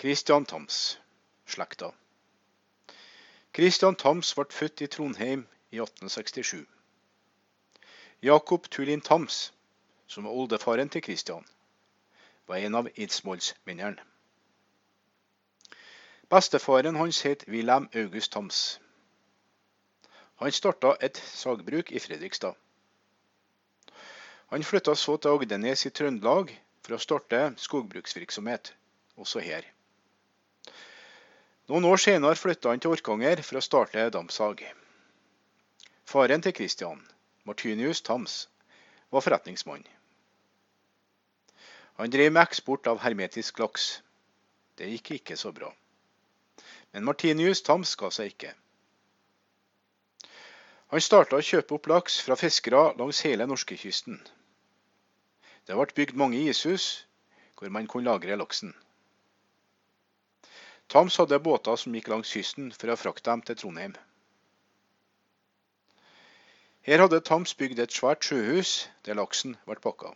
Christian 0.00 0.44
Thams, 0.44 1.00
slekta. 1.46 1.90
Christian 3.52 3.96
Thams 3.96 4.28
ble 4.38 4.44
født 4.54 4.80
i 4.80 4.86
Trondheim 4.86 5.40
i 5.74 5.80
1867. 5.82 6.66
Jakob 8.22 8.68
Tulin 8.70 9.00
Thams, 9.00 9.38
som 10.06 10.28
var 10.28 10.30
oldefaren 10.30 10.88
til 10.88 11.02
Christian, 11.02 11.42
var 12.46 12.62
en 12.62 12.78
av 12.78 12.88
eidsvollsmennene. 12.94 14.04
Bestefaren 16.30 16.94
hans 16.96 17.22
het 17.26 17.42
Wilhelm 17.48 17.88
August 17.94 18.32
Thams. 18.32 18.60
Han 20.44 20.52
starta 20.52 20.92
et 21.00 21.18
sagbruk 21.18 21.90
i 21.90 21.98
Fredrikstad. 21.98 22.54
Han 24.54 24.62
flytta 24.62 24.94
så 24.94 25.16
til 25.16 25.34
Agdenes 25.34 25.86
i 25.86 25.90
Trøndelag 25.90 26.54
for 26.86 26.94
å 26.94 27.02
starte 27.02 27.42
skogbruksvirksomhet, 27.66 28.72
også 29.16 29.42
her. 29.42 29.66
Noen 31.68 31.84
år 31.84 32.00
senere 32.00 32.36
flytta 32.40 32.70
han 32.72 32.80
til 32.80 32.94
Orkanger 32.94 33.42
for 33.44 33.58
å 33.58 33.64
starte 33.64 34.06
dampsag. 34.14 34.62
Faren 36.08 36.40
til 36.40 36.54
Christian, 36.56 37.02
Martinius 37.44 38.00
Tams, 38.06 38.36
var 39.12 39.24
forretningsmann. 39.26 39.84
Han 42.00 42.14
drev 42.14 42.32
med 42.32 42.40
eksport 42.46 42.88
av 42.88 43.02
hermetisk 43.04 43.60
laks. 43.60 43.90
Det 44.80 44.88
gikk 44.94 45.12
ikke 45.18 45.36
så 45.36 45.52
bra. 45.52 45.68
Men 46.96 47.04
Martinius 47.04 47.60
Tams 47.66 47.92
ga 48.00 48.08
seg 48.16 48.32
ikke. 48.32 48.54
Han 50.88 51.04
starta 51.04 51.36
å 51.36 51.44
kjøpe 51.44 51.76
opp 51.76 51.92
laks 51.92 52.20
fra 52.24 52.40
fiskere 52.40 52.86
langs 52.96 53.20
hele 53.28 53.44
norskekysten. 53.50 54.22
Det 55.68 55.76
ble 55.76 55.90
bygd 56.00 56.16
mange 56.16 56.40
ishus 56.48 56.90
hvor 57.60 57.68
man 57.68 57.92
kunne 57.92 58.08
lagre 58.08 58.40
laksen. 58.40 58.72
Tams 60.88 61.18
hadde 61.20 61.36
båter 61.44 61.76
som 61.76 61.92
gikk 61.94 62.08
langs 62.08 62.30
kysten 62.32 62.70
for 62.72 62.88
å 62.88 62.96
frakte 62.96 63.28
dem 63.28 63.42
til 63.44 63.58
Trondheim. 63.60 63.96
Her 66.88 67.02
hadde 67.04 67.20
Tams 67.20 67.52
bygd 67.60 67.82
et 67.84 67.92
svært 67.92 68.24
sjøhus 68.24 68.86
der 69.04 69.18
laksen 69.18 69.58
ble 69.68 69.76
pakka. 69.84 70.14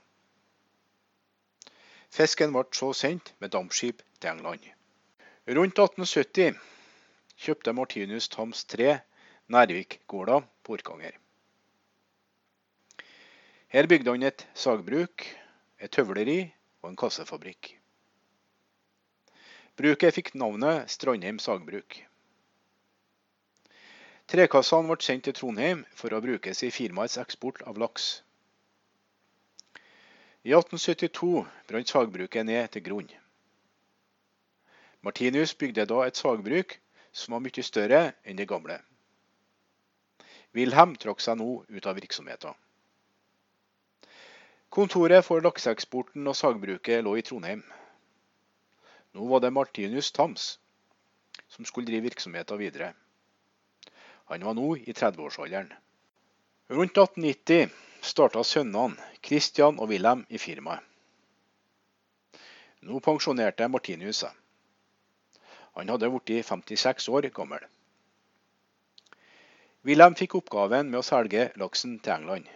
Fisken 2.12 2.55
ble 2.56 2.64
så 2.78 2.88
sendt 2.97 3.34
med 3.44 3.52
dampskip 3.52 4.00
til 4.20 4.30
England. 4.32 4.64
Rundt 5.48 5.77
1870 5.77 6.56
kjøpte 7.44 7.77
Martinus 7.77 8.30
Tams 8.32 8.64
tre 8.64 8.94
Nærvikgårda 9.52 10.41
på 10.64 10.78
Orkanger. 10.78 11.19
Her 13.72 13.88
bygde 13.92 14.16
han 14.16 14.25
et 14.28 14.47
sagbruk, 14.54 15.28
et 15.77 15.92
tøvleri 15.92 16.41
og 16.80 16.92
en 16.92 17.00
kassefabrikk. 17.04 17.75
Bruket 19.77 20.12
fikk 20.15 20.34
navnet 20.34 20.91
Strandheim 20.92 21.39
sagbruk. 21.41 22.03
Trekassene 24.28 24.91
ble 24.91 25.01
sendt 25.01 25.25
til 25.25 25.37
Trondheim 25.39 25.87
for 25.97 26.12
å 26.12 26.20
brukes 26.25 26.61
i 26.67 26.70
firmaets 26.73 27.17
eksport 27.23 27.65
av 27.65 27.81
laks. 27.81 28.11
I 30.45 30.53
1872 30.53 31.47
brant 31.73 31.95
sagbruket 31.95 32.45
ned 32.45 32.69
til 32.75 32.84
grunn. 32.84 33.11
Martinius 35.00 35.56
bygde 35.56 35.89
da 35.89 36.05
et 36.05 36.20
sagbruk 36.20 36.77
som 37.12 37.37
var 37.37 37.45
mye 37.45 37.65
større 37.65 38.03
enn 38.28 38.37
det 38.37 38.50
gamle. 38.53 38.77
Wilhelm 40.53 40.98
trakk 41.00 41.25
seg 41.25 41.41
nå 41.41 41.62
ut 41.65 41.87
av 41.89 41.97
virksomheten. 41.97 42.53
Kontoret 44.73 45.25
for 45.25 45.41
lakseeksporten 45.41 46.28
og 46.28 46.37
sagbruket 46.37 47.05
lå 47.05 47.17
i 47.17 47.25
Trondheim. 47.25 47.65
Nå 49.12 49.28
var 49.28 49.41
det 49.41 49.50
Martinus 49.52 50.12
Thams 50.12 50.58
som 51.52 51.64
skulle 51.64 51.86
drive 51.86 52.08
virksomheten 52.08 52.58
videre. 52.58 52.92
Han 54.30 54.44
var 54.44 54.54
nå 54.54 54.77
i 54.77 54.92
30-årsalderen. 54.92 55.72
Rundt 56.72 56.96
1890 56.96 57.69
starta 58.00 58.44
sønnene 58.44 59.10
Christian 59.20 59.76
og 59.78 59.91
Wilhelm 59.92 60.25
i 60.32 60.41
firmaet. 60.41 60.81
Nå 62.82 62.98
pensjonerte 63.04 63.69
Martinius 63.69 64.25
seg. 64.25 64.32
Han 65.76 65.92
hadde 65.92 66.10
blitt 66.10 66.48
56 66.48 67.08
år 67.12 67.28
gammel. 67.37 67.62
Wilhelm 69.87 70.16
fikk 70.19 70.34
oppgaven 70.41 70.91
med 70.91 71.00
å 71.03 71.06
selge 71.06 71.50
laksen 71.60 71.98
til 72.03 72.16
England. 72.16 72.48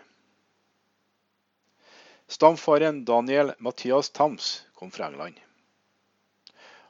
Stamfaren 2.27 3.05
Daniel 3.07 3.53
Mathias 3.63 4.11
Thams 4.11 4.51
kom 4.75 4.91
fra 4.95 5.11
England. 5.13 5.39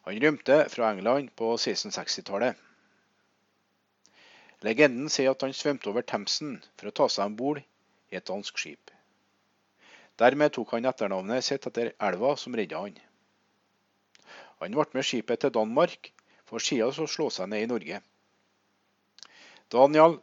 Han 0.07 0.21
rømte 0.23 0.57
fra 0.71 0.93
England 0.95 1.33
på 1.35 1.49
1660-tallet. 1.57 2.55
Legenden 4.63 5.11
sier 5.11 5.33
at 5.33 5.43
han 5.43 5.55
svømte 5.55 5.91
over 5.91 6.07
Themsen 6.07 6.61
for 6.79 6.89
å 6.89 6.95
ta 6.95 7.09
seg 7.11 7.27
om 7.27 7.35
bord 7.41 7.59
i 7.59 8.19
et 8.19 8.29
dansk 8.31 8.63
skip. 8.63 8.93
Dermed 10.23 10.55
tok 10.55 10.77
han 10.77 10.87
etternavnet 10.89 11.45
sitt 11.45 11.67
etter 11.69 11.91
elva 11.99 12.37
som 12.39 12.55
redda 12.57 12.85
han. 12.87 12.95
Han 14.63 14.79
ble 14.79 14.87
med 14.95 15.05
skipet 15.11 15.43
til 15.43 15.53
Danmark, 15.59 16.13
for 16.47 16.63
siden 16.63 16.95
å 16.95 17.11
slå 17.11 17.27
seg 17.35 17.51
ned 17.51 17.67
i 17.67 17.71
Norge. 17.75 18.01
Daniel 19.75 20.21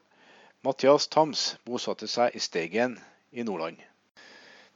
Mathias 0.63 1.11
Thams 1.11 1.57
bosatte 1.67 2.07
seg 2.07 2.31
i 2.31 2.39
Steigen 2.39 2.95
i 3.35 3.44
Nordland. 3.44 3.77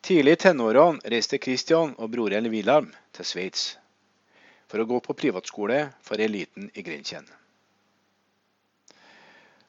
Tidlig 0.03 0.35
i 0.35 0.43
tenårene 0.43 1.15
reiste 1.15 1.39
Christian 1.39 1.95
og 1.95 2.11
broren 2.11 2.51
Wilhelm 2.51 2.91
til 3.15 3.25
Sveits 3.25 3.69
for 4.67 4.83
å 4.83 4.87
gå 4.87 4.99
på 5.03 5.15
privatskole 5.17 5.79
for 6.03 6.21
eliten 6.21 6.69
i 6.75 6.83
Grenchen. 6.83 7.27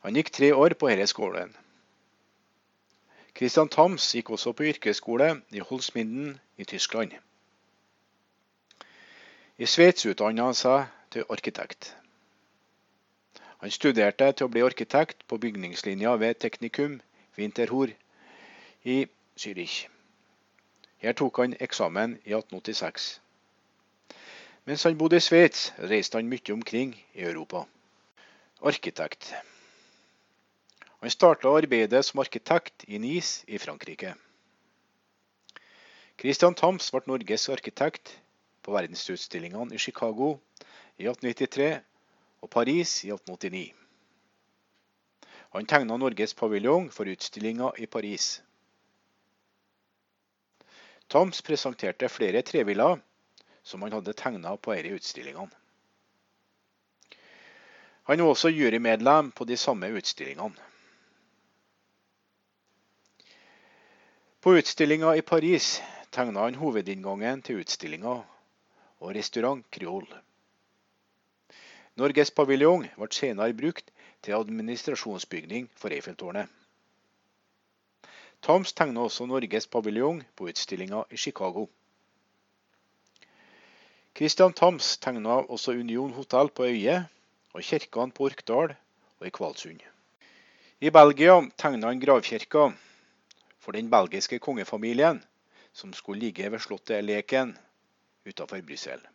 Han 0.03 0.19
gikk 0.19 0.31
tre 0.35 0.53
år 0.55 0.75
på 0.79 0.91
denne 0.91 1.07
skolen. 1.11 1.55
Christian 3.39 3.71
Thams 3.71 4.07
gikk 4.15 4.33
også 4.35 4.53
på 4.57 4.67
yrkesskole 4.67 5.31
i 5.55 5.63
Holsminden 5.63 6.39
i 6.59 6.67
Tyskland. 6.67 7.15
I 9.59 9.67
Sveits 9.67 10.07
utdanna 10.07 10.49
han 10.51 10.59
seg 10.59 10.91
til 11.15 11.27
arkitekt. 11.31 11.93
Han 13.59 13.75
studerte 13.75 14.33
til 14.33 14.47
å 14.47 14.53
bli 14.55 14.63
arkitekt 14.63 15.25
på 15.27 15.39
bygningslinja 15.43 16.15
ved 16.23 16.39
Teknikum 16.43 17.01
Winterhor 17.39 17.95
i 18.85 18.99
Zürich. 19.39 19.87
Her 21.03 21.15
tok 21.19 21.43
han 21.43 21.57
eksamen 21.63 22.19
i 22.25 22.35
1886. 22.35 23.19
Mens 24.69 24.83
han 24.85 24.99
bodde 25.01 25.17
i 25.17 25.25
Sveits, 25.25 25.71
reiste 25.81 26.19
han 26.19 26.27
mye 26.29 26.53
omkring 26.53 26.91
i 27.17 27.23
Europa. 27.25 27.63
Arkitekt. 28.61 29.31
Han 31.01 31.15
starta 31.15 31.49
arbeidet 31.57 32.03
som 32.05 32.21
arkitekt 32.21 32.85
i 32.85 33.01
Nice 33.01 33.47
i 33.49 33.57
Frankrike. 33.59 34.13
Christian 36.21 36.59
Thams 36.59 36.91
ble 36.93 37.01
Norges 37.09 37.49
arkitekt 37.49 38.13
på 38.61 38.77
verdensutstillingene 38.77 39.73
i 39.73 39.81
Chicago 39.81 40.35
i 40.99 41.09
1893 41.09 41.73
og 42.45 42.53
Paris 42.53 42.95
i 43.09 43.15
1889. 43.17 43.73
Han 45.57 45.73
tegna 45.73 45.97
Norges 45.97 46.37
paviljong 46.37 46.93
for 46.93 47.09
utstillinga 47.09 47.73
i 47.81 47.89
Paris. 47.89 48.43
Thams 51.09 51.41
presenterte 51.41 52.13
flere 52.13 52.45
treviller 52.45 52.99
som 53.69 53.83
han 53.85 53.93
hadde 53.93 54.17
tegna 54.17 54.57
på 54.57 54.73
disse 54.75 54.97
utstillingene. 54.97 55.53
Han 58.09 58.23
var 58.25 58.33
også 58.33 58.49
jurymedlem 58.49 59.31
på 59.37 59.45
de 59.45 59.57
samme 59.61 59.91
utstillingene. 59.93 60.57
På 64.41 64.55
utstillinga 64.57 65.13
i 65.17 65.23
Paris 65.23 65.83
tegna 66.11 66.47
han 66.47 66.57
hovedinngangen 66.57 67.43
til 67.45 67.61
utstillinga 67.61 68.15
og 69.05 69.15
restaurant 69.15 69.67
Kryol. 69.75 70.07
Norges 72.01 72.31
paviljong 72.31 72.87
ble 72.95 73.09
senere 73.13 73.57
brukt 73.59 73.91
til 74.23 74.39
administrasjonsbygning 74.39 75.69
for 75.77 75.93
Eiffeltårnet. 75.93 76.49
Thams 78.41 78.73
tegna 78.73 79.05
også 79.05 79.27
Norges 79.27 79.67
paviljong 79.67 80.23
på 80.39 80.49
utstillinga 80.49 81.03
i 81.11 81.21
Chicago. 81.21 81.67
Christian 84.19 84.51
Thams 84.51 84.97
tegna 84.99 85.37
også 85.47 85.77
Union 85.79 86.11
hotell 86.11 86.49
på 86.51 86.65
Øye 86.67 86.95
og 87.55 87.63
kirkene 87.63 88.11
på 88.11 88.25
Orkdal 88.27 88.73
og 89.21 89.27
i 89.29 89.31
Kvalsund. 89.31 89.85
I 90.83 90.91
Belgia 90.91 91.37
tegna 91.55 91.93
han 91.93 92.03
gravkirka 92.03 92.65
for 93.63 93.79
den 93.79 93.87
belgiske 93.93 94.41
kongefamilien 94.43 95.23
som 95.71 95.95
skulle 95.95 96.25
ligge 96.25 96.51
ved 96.51 96.59
slottet 96.59 97.07
Leken 97.07 97.55
utenfor 98.27 98.67
Brussel. 98.67 99.07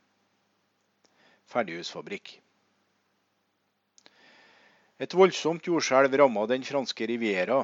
Ferdighusfabrikk. 1.51 2.39
Et 5.03 5.19
voldsomt 5.19 5.67
jordskjelv 5.67 6.15
ramma 6.23 6.47
den 6.47 6.63
franske 6.63 7.11
riviera 7.11 7.59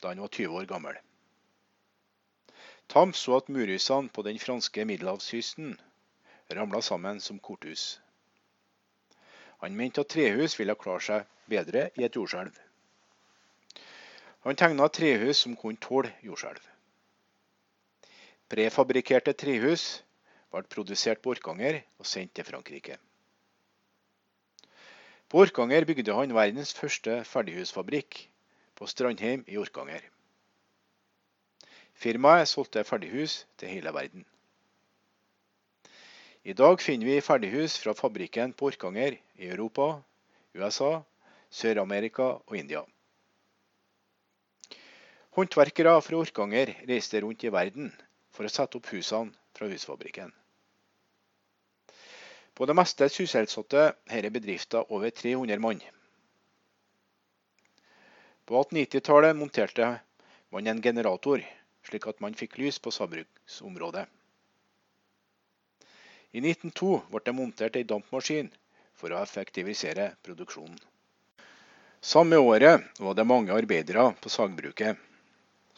da 0.00 0.16
han 0.16 0.24
var 0.24 0.32
20 0.40 0.56
år 0.62 0.72
gammel. 0.72 0.96
Tam 2.88 3.12
så 3.12 3.42
at 3.42 3.52
murhusene 3.52 4.08
på 4.08 4.24
den 4.24 4.40
franske 4.40 4.88
middelhavskysten 4.88 5.76
ramla 6.56 6.82
sammen 6.82 7.20
som 7.20 7.38
korthus. 7.38 8.00
Han 9.62 9.76
mente 9.76 10.02
at 10.02 10.10
trehus 10.10 10.58
ville 10.58 10.74
klare 10.74 11.04
seg 11.06 11.28
bedre 11.50 11.88
i 11.98 12.04
et 12.06 12.16
jordskjelv. 12.18 12.54
Han 14.42 14.58
tegna 14.58 14.88
trehus 14.90 15.44
som 15.44 15.54
kunne 15.56 15.78
tåle 15.78 16.10
jordskjelv. 16.26 16.62
Prefabrikkerte 18.50 19.32
trehus 19.38 20.02
ble 20.52 20.66
produsert 20.74 21.22
på 21.22 21.32
Orkanger 21.36 21.78
og 21.98 22.08
sendt 22.08 22.34
til 22.36 22.44
Frankrike. 22.44 22.98
På 25.32 25.40
Orkanger 25.46 25.86
bygde 25.88 26.12
han 26.12 26.34
verdens 26.36 26.74
første 26.76 27.22
ferdighusfabrikk, 27.24 28.18
på 28.76 28.86
Strandheim 28.90 29.44
i 29.46 29.56
Orkanger. 29.56 30.02
Firmaet 31.94 32.50
solgte 32.50 32.82
ferdighus 32.84 33.44
til 33.60 33.70
hele 33.70 33.92
verden. 33.94 34.26
I 36.42 36.52
dag 36.58 36.80
finner 36.82 37.06
vi 37.06 37.20
ferdighus 37.22 37.76
fra 37.78 37.92
fabrikken 37.94 38.52
på 38.52 38.66
Orkanger 38.66 39.14
i 39.38 39.46
Europa, 39.46 40.02
USA, 40.58 41.04
Sør-Amerika 41.54 42.24
og 42.34 42.56
India. 42.58 42.80
Håndverkere 45.38 45.92
fra 46.02 46.18
Orkanger 46.18 46.72
reiste 46.88 47.20
rundt 47.22 47.44
i 47.46 47.52
verden 47.54 47.92
for 48.34 48.48
å 48.48 48.50
sette 48.50 48.80
opp 48.80 48.90
husene 48.90 49.30
fra 49.54 49.68
husfabrikken. 49.70 50.32
På 52.58 52.66
det 52.66 52.74
meste 52.74 53.06
sysselsatte 53.06 53.84
er 54.10 54.28
bedriften 54.34 54.90
over 54.90 55.14
300 55.14 55.62
mann. 55.62 55.84
På 58.50 58.64
1890-tallet 58.64 59.38
monterte 59.38 59.92
man 60.50 60.66
en 60.66 60.82
generator, 60.82 61.46
slik 61.86 62.10
at 62.10 62.18
man 62.20 62.34
fikk 62.34 62.58
lys 62.58 62.82
på 62.82 62.90
sagbruksområdet. 62.90 64.08
I 66.32 66.40
1902 66.40 67.02
ble 67.12 67.20
det 67.24 67.34
montert 67.36 67.76
ei 67.76 67.84
dampmaskin 67.84 68.48
for 68.96 69.12
å 69.12 69.20
effektivisere 69.20 70.14
produksjonen. 70.24 70.78
Samme 72.02 72.38
året 72.40 72.98
var 72.98 73.14
det 73.14 73.26
mange 73.28 73.52
arbeidere 73.54 74.08
på 74.20 74.30
sagbruket 74.32 74.98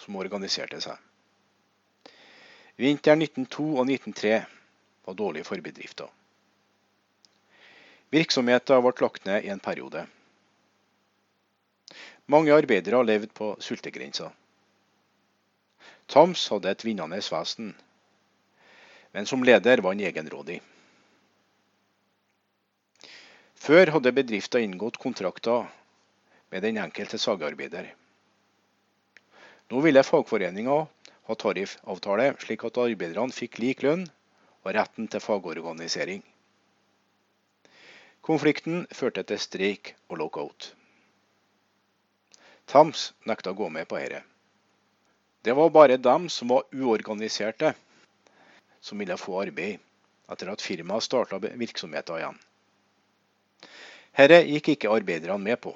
som 0.00 0.16
organiserte 0.16 0.78
seg. 0.80 0.96
Vinteren 2.80 3.22
1902 3.22 3.66
og 3.74 3.90
1903 3.90 4.38
var 5.04 5.18
dårlig 5.18 5.42
for 5.46 5.60
bedriften. 5.62 6.08
Virksomheten 8.14 8.82
ble 8.82 8.92
lagt 9.02 9.26
ned 9.26 9.44
i 9.44 9.50
en 9.52 9.62
periode. 9.62 10.06
Mange 12.30 12.54
arbeidere 12.54 13.02
levde 13.04 13.34
på 13.34 13.50
sultegrensa. 13.60 14.30
Tams 16.06 16.46
hadde 16.48 16.70
et 16.70 16.84
vinnende 16.86 17.18
vesen, 17.20 17.74
men 19.14 19.26
som 19.30 19.44
leder 19.46 19.78
var 19.78 19.94
han 19.94 20.02
egenrådig. 20.02 20.58
Før 23.54 23.94
hadde 23.94 24.12
bedriften 24.12 24.66
inngått 24.66 24.98
kontrakter 25.00 25.68
med 26.50 26.66
den 26.66 26.80
enkelte 26.82 27.18
sagarbeider. 27.22 27.86
Nå 29.70 29.80
ville 29.86 30.02
fagforeninga 30.04 30.76
ha 31.28 31.36
tariffavtale, 31.40 32.34
slik 32.42 32.66
at 32.68 32.80
arbeiderne 32.82 33.32
fikk 33.32 33.62
lik 33.62 33.86
lønn 33.86 34.04
og 34.64 34.74
retten 34.76 35.08
til 35.08 35.22
fagorganisering. 35.22 36.20
Konflikten 38.24 38.84
førte 38.92 39.22
til 39.28 39.40
streik 39.40 39.94
og 40.08 40.18
lockout. 40.20 40.72
Tams 42.66 43.12
nekta 43.28 43.52
å 43.52 43.58
gå 43.58 43.70
med 43.72 43.88
på 43.88 44.00
dette. 44.00 44.22
Det 45.44 45.52
var 45.52 45.72
bare 45.72 46.00
dem 46.00 46.30
som 46.32 46.48
var 46.48 46.64
uorganiserte, 46.72 47.74
som 48.84 49.00
ville 49.00 49.16
få 49.16 49.38
arbeid 49.40 49.80
etter 50.32 50.50
at 50.52 50.62
firmaet 50.64 51.06
starta 51.06 51.38
virksomheten 51.40 52.20
igjen. 52.20 52.36
Dette 54.14 54.40
gikk 54.46 54.68
ikke 54.74 54.92
arbeiderne 54.92 55.40
med 55.40 55.60
på. 55.64 55.72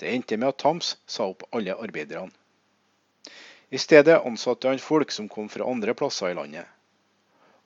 Det 0.00 0.08
endte 0.08 0.38
med 0.40 0.54
at 0.54 0.58
Tams 0.62 0.94
sa 1.06 1.28
opp 1.28 1.44
alle 1.52 1.76
arbeiderne. 1.76 2.32
I 3.70 3.78
stedet 3.78 4.16
ansatte 4.26 4.72
han 4.72 4.80
folk 4.82 5.12
som 5.14 5.28
kom 5.30 5.50
fra 5.52 5.68
andre 5.68 5.94
plasser 5.94 6.32
i 6.32 6.38
landet, 6.38 6.64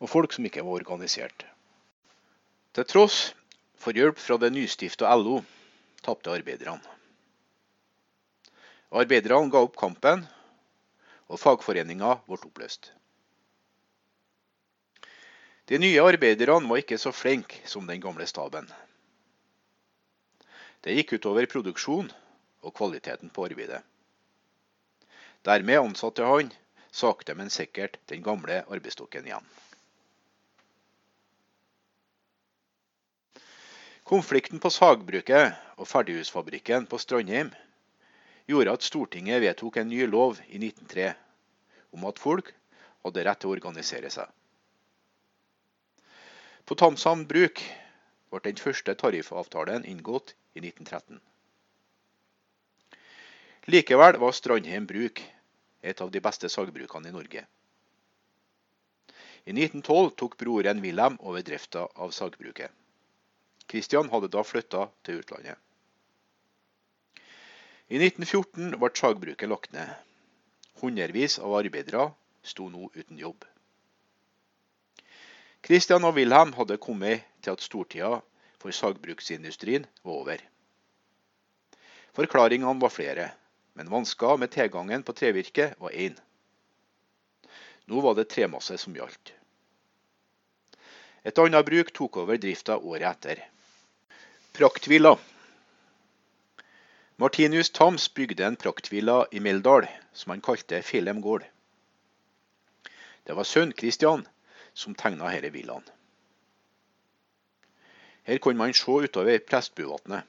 og 0.02 0.10
folk 0.10 0.34
som 0.34 0.44
ikke 0.44 0.64
var 0.66 0.82
organisert. 0.82 1.46
Til 2.74 2.84
tross 2.90 3.20
for 3.80 3.96
hjelp 3.96 4.18
fra 4.20 4.36
det 4.42 4.50
nystifta 4.52 5.14
LO 5.16 5.38
tapte 6.04 6.34
arbeiderne. 6.34 6.82
Arbeiderne 8.94 9.50
ga 9.54 9.62
opp 9.64 9.78
kampen, 9.78 10.26
og 11.30 11.40
fagforeninga 11.40 12.18
ble 12.26 12.42
oppløst. 12.42 12.90
De 15.64 15.78
nye 15.80 16.00
arbeiderne 16.04 16.68
var 16.68 16.82
ikke 16.82 16.98
så 17.00 17.12
flinke 17.12 17.62
som 17.68 17.86
den 17.88 18.02
gamle 18.02 18.26
staben. 18.28 18.66
Det 20.84 20.92
gikk 20.98 21.16
utover 21.16 21.48
produksjon 21.48 22.10
og 22.64 22.74
kvaliteten 22.76 23.32
på 23.32 23.46
arbeidet. 23.48 23.80
Dermed 25.44 25.80
ansatte 25.80 26.24
han 26.28 26.52
sakte, 26.92 27.34
men 27.34 27.50
sikkert 27.52 27.96
den 28.12 28.22
gamle 28.24 28.60
arbeidsstokken 28.68 29.24
igjen. 29.28 29.48
Konflikten 34.04 34.60
på 34.60 34.68
sagbruket 34.68 35.56
og 35.80 35.88
ferdighusfabrikken 35.88 36.84
på 36.90 37.00
Strandheim 37.00 37.54
gjorde 38.44 38.76
at 38.76 38.84
Stortinget 38.84 39.40
vedtok 39.40 39.80
en 39.80 39.88
ny 39.88 40.04
lov 40.04 40.36
i 40.44 40.60
1903 40.60 41.14
om 41.96 42.04
at 42.10 42.20
folk 42.20 42.52
hadde 43.04 43.24
rett 43.24 43.40
til 43.40 43.48
å 43.48 43.56
organisere 43.56 44.12
seg. 44.12 44.28
På 46.64 46.74
Tamshamn 46.74 47.26
bruk 47.28 47.60
ble 48.32 48.40
den 48.46 48.60
første 48.60 48.94
tariffavtalen 48.96 49.84
inngått 49.84 50.32
i 50.56 50.62
1913. 50.62 51.20
Likevel 53.68 54.16
var 54.20 54.32
Strandheim 54.36 54.86
bruk 54.88 55.20
et 55.84 56.00
av 56.00 56.10
de 56.14 56.22
beste 56.24 56.48
sagbrukene 56.48 57.10
i 57.10 57.14
Norge. 57.14 57.44
I 59.44 59.52
1912 59.52 60.10
tok 60.20 60.38
broren 60.40 60.80
Wilhelm 60.80 61.20
over 61.20 61.44
drifta 61.44 61.84
av 62.00 62.16
sagbruket. 62.16 62.72
Kristian 63.68 64.08
hadde 64.12 64.32
da 64.32 64.44
flytta 64.44 64.86
til 65.04 65.20
utlandet. 65.20 65.60
I 67.92 68.00
1914 68.00 68.78
ble 68.80 68.92
sagbruket 68.96 69.52
lagt 69.52 69.76
ned. 69.76 69.92
Hundrevis 70.80 71.36
av 71.38 71.58
arbeidere 71.60 72.08
sto 72.40 72.70
nå 72.72 72.88
uten 72.96 73.20
jobb. 73.20 73.44
Kristian 75.64 76.04
og 76.04 76.18
Wilhelm 76.18 76.50
hadde 76.58 76.76
kommet 76.76 77.22
til 77.40 77.54
at 77.54 77.62
stortida 77.64 78.18
for 78.60 78.74
sagbruksindustrien 78.76 79.86
var 80.04 80.12
over. 80.12 80.42
Forklaringene 82.12 82.80
var 82.82 82.92
flere, 82.92 83.30
men 83.72 83.88
vansker 83.90 84.36
med 84.36 84.52
tilgangen 84.52 85.02
på 85.02 85.14
trevirke 85.16 85.70
var 85.80 85.96
én. 85.96 86.18
Nå 87.88 88.02
var 88.04 88.18
det 88.18 88.28
tremasse 88.28 88.76
som 88.78 88.92
gjaldt. 88.96 89.32
Et 91.24 91.40
annet 91.40 91.64
bruk 91.64 91.94
tok 91.96 92.20
over 92.20 92.36
drifta 92.36 92.76
året 92.76 93.08
etter. 93.08 93.40
Praktvilla. 94.52 95.14
Martinus 97.16 97.72
Thams 97.72 98.10
bygde 98.12 98.44
en 98.44 98.60
praktvilla 98.60 99.22
i 99.32 99.40
Meldal 99.40 99.88
som 100.12 100.36
han 100.36 100.44
kalte 100.44 100.82
Filem 100.84 101.24
gård. 101.24 101.48
Det 103.24 103.32
var 103.32 103.48
sønn 103.48 103.72
Kristian 103.72 104.28
som 104.74 104.94
tegna 104.94 105.30
disse 105.32 105.52
villaen. 105.54 105.84
Her 108.24 108.38
kunne 108.38 108.58
man 108.58 108.74
se 108.74 108.90
utover 108.90 109.38
Prestbuvatnet. 109.38 110.24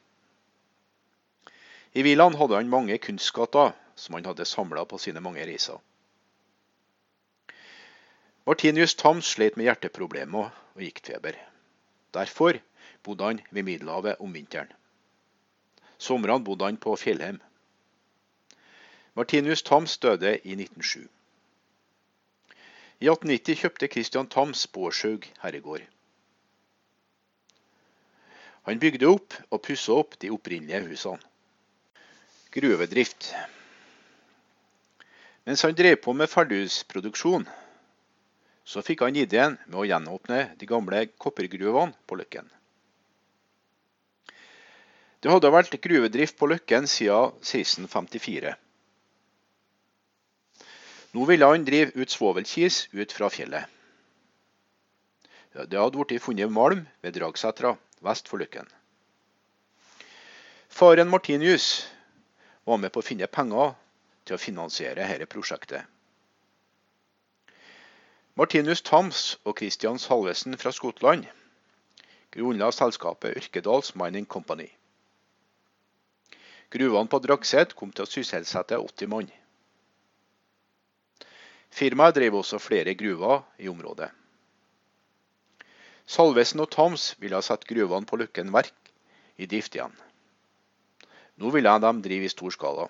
I 1.93 2.03
villaen 2.03 2.35
hadde 2.35 2.55
han 2.59 2.69
mange 2.69 2.97
kunstskatter 2.97 3.71
som 3.95 4.17
han 4.17 4.25
hadde 4.25 4.45
samla 4.45 4.83
på 4.85 4.99
sine 4.99 5.21
mange 5.23 5.45
reiser. 5.47 5.79
Martinius 8.45 8.95
Thams 8.95 9.25
slet 9.25 9.55
med 9.57 9.65
hjerteproblemer 9.65 10.51
og 10.75 10.81
giktfeber. 10.81 11.37
Derfor 12.13 12.59
bodde 13.03 13.23
han 13.25 13.41
ved 13.51 13.63
Middelhavet 13.63 14.19
om 14.19 14.33
vinteren. 14.33 14.71
Somrene 15.97 16.43
bodde 16.43 16.65
han 16.65 16.77
på 16.77 16.95
Fjellheim. 16.95 17.39
Martinus 19.15 19.63
Thams 19.63 19.97
døde 19.97 20.37
i 20.43 20.51
1907. 20.51 21.07
I 23.03 23.09
1890 23.11 23.59
kjøpte 23.59 23.89
Christian 23.91 24.29
Thams 24.31 24.61
Bårdshaug 24.71 25.27
herregård. 25.41 25.83
Han 28.65 28.79
bygde 28.81 29.09
opp 29.11 29.35
og 29.51 29.61
pussa 29.67 29.93
opp 29.99 30.15
de 30.21 30.31
opprinnelige 30.33 30.79
husene. 30.87 31.19
Gruvedrift. 32.55 33.33
Mens 35.45 35.61
han 35.67 35.75
drev 35.77 35.99
på 36.01 36.15
med 36.17 36.31
ferdighusproduksjon, 36.31 37.43
så 38.65 38.81
fikk 38.81 39.03
han 39.05 39.19
ideen 39.19 39.59
med 39.67 39.77
å 39.83 39.85
gjenåpne 39.85 40.39
de 40.57 40.69
gamle 40.69 41.03
koppergruvene 41.21 41.93
på 42.07 42.17
Løkken. 42.17 42.47
Det 45.21 45.33
hadde 45.33 45.51
vært 45.53 45.77
gruvedrift 45.83 46.39
på 46.39 46.49
Løkken 46.49 46.87
siden 46.89 47.35
1654. 47.43 48.55
Nå 51.15 51.25
ville 51.29 51.47
han 51.47 51.63
drive 51.63 51.95
ut 51.95 52.11
svovelkis 52.11 52.89
ut 52.91 53.11
fra 53.15 53.29
fjellet. 53.31 53.71
Det 55.55 55.79
hadde 55.79 55.95
blitt 55.95 56.23
funnet 56.23 56.51
malm 56.51 56.81
ved 57.01 57.15
Dragsetra 57.15 57.77
vest 58.03 58.27
for 58.27 58.43
Løkken. 58.43 58.67
Faren 60.67 61.07
Martinius 61.07 61.87
var 62.67 62.81
med 62.83 62.91
på 62.91 62.99
å 62.99 63.07
finne 63.07 63.31
penger 63.31 63.77
til 64.27 64.35
å 64.35 64.41
finansiere 64.41 65.07
dette 65.07 65.29
prosjektet. 65.31 65.87
Martinus 68.35 68.83
Thams 68.83 69.37
og 69.45 69.55
Christian 69.61 70.01
Salvesen 70.01 70.57
fra 70.59 70.73
Skottland 70.75 71.29
grunnla 72.35 72.71
selskapet 72.75 73.37
Yrkedals 73.39 73.95
Mining 73.95 74.27
Company. 74.27 74.67
Gruvene 76.69 77.07
på 77.07 77.21
Dragset 77.23 77.77
kom 77.79 77.95
til 77.95 78.03
å 78.03 78.11
sysselsette 78.11 78.75
80 78.75 79.07
mann. 79.07 79.31
Firmaet 81.75 82.15
drev 82.15 82.37
også 82.39 82.55
flere 82.63 82.93
gruver 82.95 83.41
i 83.59 83.67
området. 83.67 84.07
Salvesen 86.07 86.61
og 86.63 86.69
Thams 86.71 87.15
ville 87.19 87.35
ha 87.35 87.43
satt 87.43 87.65
gruvene 87.67 88.07
på 88.07 88.19
Løkken 88.21 88.53
Verk 88.55 88.91
i 89.35 89.47
drift 89.51 89.75
igjen. 89.75 89.95
Nå 91.35 91.51
ville 91.51 91.73
de 91.83 91.91
drive 92.05 92.29
i 92.29 92.31
stor 92.31 92.53
skala. 92.55 92.85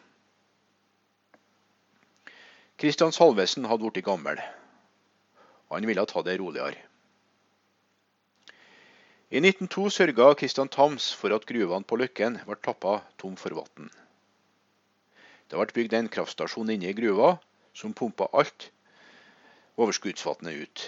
Kristian 2.77 3.15
Salvesen 3.15 3.65
hadde 3.65 3.89
blitt 3.89 4.05
gammel. 4.05 4.37
Han 5.73 5.89
ville 5.89 6.05
ta 6.05 6.21
det 6.21 6.37
roligere. 6.43 6.77
I 9.33 9.41
1902 9.41 9.87
sørga 9.97 10.29
Kristian 10.37 10.69
Tams 10.69 11.09
for 11.17 11.33
at 11.33 11.49
gruvene 11.49 11.87
på 11.89 11.97
Løkken 11.97 12.37
ble 12.45 12.59
tappa 12.61 12.99
tom 13.17 13.33
for 13.39 13.57
vann. 13.57 13.89
Det 15.49 15.57
ble 15.57 15.73
bygd 15.73 15.97
en 15.97 16.13
kraftstasjon 16.19 16.69
inne 16.69 16.93
i 16.93 16.97
gruva 17.01 17.33
som 17.73 17.97
pumpa 17.97 18.29
alt 18.29 18.69
overskuddsvannet 19.75 20.61
ut. 20.61 20.85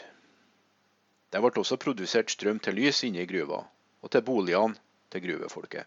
Det 1.31 1.41
ble 1.43 1.51
også 1.59 1.77
produsert 1.81 2.31
strøm 2.31 2.59
til 2.63 2.77
lys 2.79 3.03
inne 3.03 3.25
i 3.25 3.29
gruva, 3.29 3.63
og 4.01 4.11
til 4.11 4.23
boligene 4.23 4.79
til 5.11 5.23
gruvefolket. 5.25 5.85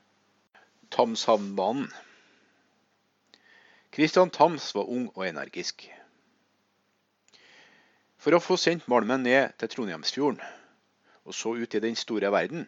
Tamshavnbanen. 0.91 1.89
Kristian 3.91 4.31
Tams 4.31 4.75
var 4.75 4.91
ung 4.91 5.09
og 5.15 5.27
energisk. 5.27 5.89
For 8.21 8.37
å 8.37 8.43
få 8.43 8.59
sendt 8.61 8.89
malmen 8.91 9.25
ned 9.25 9.57
til 9.59 9.71
Trondheimsfjorden 9.73 10.43
og 11.25 11.37
så 11.37 11.55
ut 11.57 11.75
i 11.75 11.83
den 11.83 11.97
store 11.97 12.31
verden, 12.33 12.67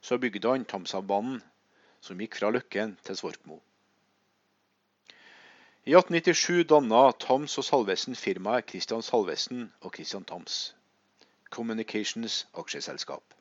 så 0.00 0.18
bygde 0.18 0.50
han 0.50 0.64
Tamshavnbanen, 0.68 1.40
som 2.00 2.20
gikk 2.20 2.36
fra 2.40 2.50
Løkken 2.52 2.96
til 3.04 3.16
Svorkmo. 3.16 3.60
I 5.84 5.92
1897 5.92 6.64
danna 6.64 7.10
Tams 7.20 7.58
og 7.60 7.64
Salvesen 7.66 8.14
firmaet 8.16 8.70
Christian 8.70 9.02
Salvesen 9.04 9.66
og 9.84 9.92
Christian 9.92 10.24
Tams. 10.24 10.72
Communications 11.52 12.46
aksjeselskap. 12.56 13.34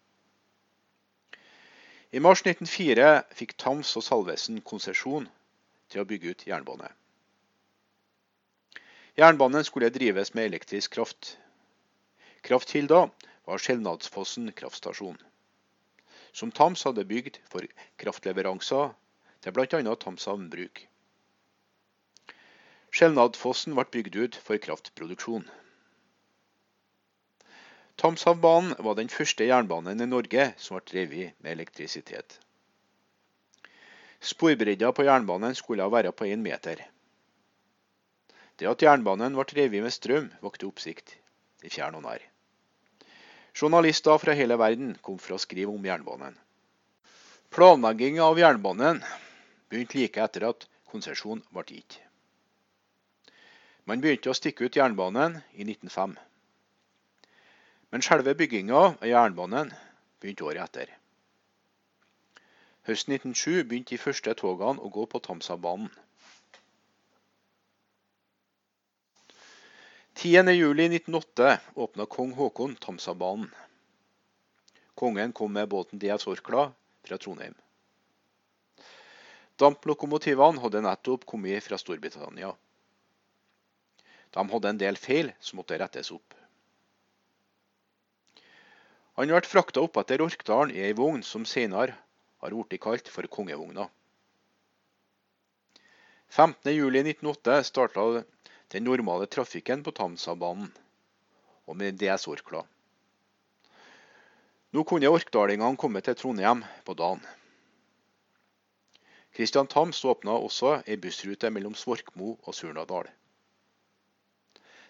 I 2.12 2.20
mars 2.20 2.44
1904 2.44 3.08
fikk 3.40 3.56
Tams 3.64 3.94
og 3.96 4.04
Salvesen 4.04 4.60
konsesjon 4.60 5.30
til 5.88 6.04
å 6.04 6.08
bygge 6.12 6.36
ut 6.36 6.46
jernbane. 6.52 6.92
Jernbanen 9.16 9.64
skulle 9.64 9.94
drives 9.96 10.36
med 10.36 10.52
elektrisk 10.52 11.00
kraft. 11.00 11.38
Kraftkilda 12.44 13.06
var 13.48 13.64
Skjelnadsfossen 13.64 14.52
kraftstasjon, 14.52 15.16
som 16.36 16.52
Tams 16.52 16.84
hadde 16.84 17.08
bygd 17.08 17.40
for 17.48 17.72
kraftleveranser 18.04 18.92
til 19.40 19.56
bl.a. 19.56 19.96
Tamshavn 19.96 20.52
bruk. 20.52 20.90
Skjelnadfossen 22.94 23.74
ble 23.74 23.88
bygd 23.90 24.16
ut 24.22 24.36
for 24.38 24.62
kraftproduksjon. 24.62 25.48
Tamshavbanen 27.98 28.76
var 28.86 28.98
den 29.00 29.10
første 29.10 29.48
jernbanen 29.50 30.02
i 30.04 30.10
Norge 30.10 30.52
som 30.62 30.78
ble 30.78 30.86
drevet 30.92 31.40
med 31.42 31.56
elektrisitet. 31.56 32.38
Sporbredda 34.24 34.92
på 34.94 35.08
jernbanen 35.08 35.58
skulle 35.58 35.90
være 35.90 36.14
på 36.14 36.30
én 36.30 36.46
meter. 36.46 36.86
Det 38.62 38.70
at 38.70 38.86
jernbanen 38.86 39.34
ble 39.36 39.48
drevet 39.50 39.82
med 39.88 39.98
strøm, 39.98 40.30
vakte 40.46 40.70
oppsikt 40.70 41.18
i 41.66 41.74
fjern 41.74 41.98
og 41.98 42.06
nær. 42.06 42.22
Journalister 43.58 44.22
fra 44.22 44.38
hele 44.38 44.58
verden 44.62 44.94
kom 45.02 45.18
for 45.18 45.34
å 45.36 45.42
skrive 45.42 45.74
om 45.74 45.90
jernbanen. 45.90 46.38
Planlegginga 47.54 48.30
av 48.30 48.40
jernbanen 48.42 49.02
begynte 49.70 49.98
like 49.98 50.22
etter 50.30 50.50
at 50.54 50.66
konsesjon 50.94 51.42
ble 51.50 51.70
gitt. 51.74 52.03
Man 53.86 54.00
begynte 54.04 54.32
å 54.32 54.38
stikke 54.38 54.70
ut 54.70 54.78
jernbanen 54.80 55.42
i 55.54 55.66
1905. 55.66 56.16
Men 57.92 58.06
selve 58.06 58.34
bygginga 58.40 58.80
av 58.80 59.08
jernbanen 59.08 59.74
begynte 60.24 60.48
året 60.48 60.64
etter. 60.64 60.94
Høsten 62.88 63.16
1907 63.16 63.64
begynte 63.68 63.96
de 63.96 64.00
første 64.02 64.34
togene 64.40 64.80
å 64.80 64.92
gå 64.92 65.04
på 65.12 65.20
Tamsabanen. 65.24 65.92
10.07.1908 70.24 71.58
åpna 71.84 72.06
kong 72.06 72.34
Haakon 72.38 72.76
Tamsabanen. 72.80 73.50
Kongen 74.96 75.34
kom 75.36 75.52
med 75.52 75.68
båten 75.68 76.00
DS 76.00 76.28
Orkla 76.32 76.70
fra 77.04 77.18
Trondheim. 77.18 77.56
Damplokomotivene 79.60 80.62
hadde 80.64 80.84
nettopp 80.86 81.26
kommet 81.30 81.66
fra 81.66 81.80
Storbritannia. 81.82 82.54
De 84.34 84.44
hadde 84.50 84.70
en 84.70 84.80
del 84.82 84.98
feil 84.98 85.32
som 85.40 85.60
måtte 85.62 85.78
rettes 85.78 86.12
opp. 86.16 86.34
Han 89.18 89.30
ble 89.30 89.42
frakta 89.46 89.84
opp 89.86 90.00
etter 90.02 90.24
Orkdalen 90.26 90.74
i 90.74 90.82
ei 90.88 90.96
vogn 90.98 91.22
som 91.26 91.46
senere 91.46 91.94
har 92.42 92.56
blitt 92.58 92.82
kalt 92.82 93.12
for 93.14 93.30
Kongevogna. 93.30 93.86
15.07.1908 96.34 97.60
starta 97.70 98.24
den 98.74 98.84
normale 98.90 99.30
trafikken 99.30 99.84
på 99.86 99.94
Tamsabanen, 99.94 100.72
og 101.70 101.78
med 101.78 102.00
DS 102.02 102.26
Orkla. 102.28 102.64
Nå 104.74 104.82
kunne 104.90 105.12
orkdalingene 105.14 105.78
komme 105.78 106.02
til 106.02 106.18
Trondheim 106.18 106.64
på 106.82 106.98
dagen. 106.98 107.22
Kristian 109.38 109.70
Tams 109.70 110.02
åpna 110.10 110.40
også 110.42 110.80
ei 110.90 110.98
bussrute 110.98 111.54
mellom 111.54 111.78
Svorkmo 111.78 112.34
og 112.42 112.58
Surnadal. 112.58 113.06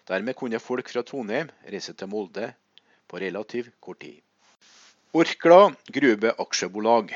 Dermed 0.08 0.36
kunne 0.36 0.60
folk 0.60 0.90
fra 0.92 1.02
Trondheim 1.06 1.48
reise 1.72 1.94
til 1.96 2.10
Molde 2.12 2.50
på 3.08 3.20
relativt 3.22 3.72
kort 3.80 4.02
tid. 4.04 4.20
Orkla 5.14 5.70
Grube 5.94 6.32
Aksjebolag. 6.42 7.14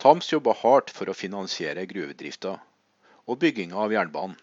Tams 0.00 0.28
jobba 0.32 0.54
hardt 0.62 0.92
for 0.94 1.10
å 1.10 1.16
finansiere 1.16 1.86
gruvedrifta 1.90 2.54
og 3.26 3.40
bygginga 3.42 3.80
av 3.82 3.94
jernbanen. 3.94 4.36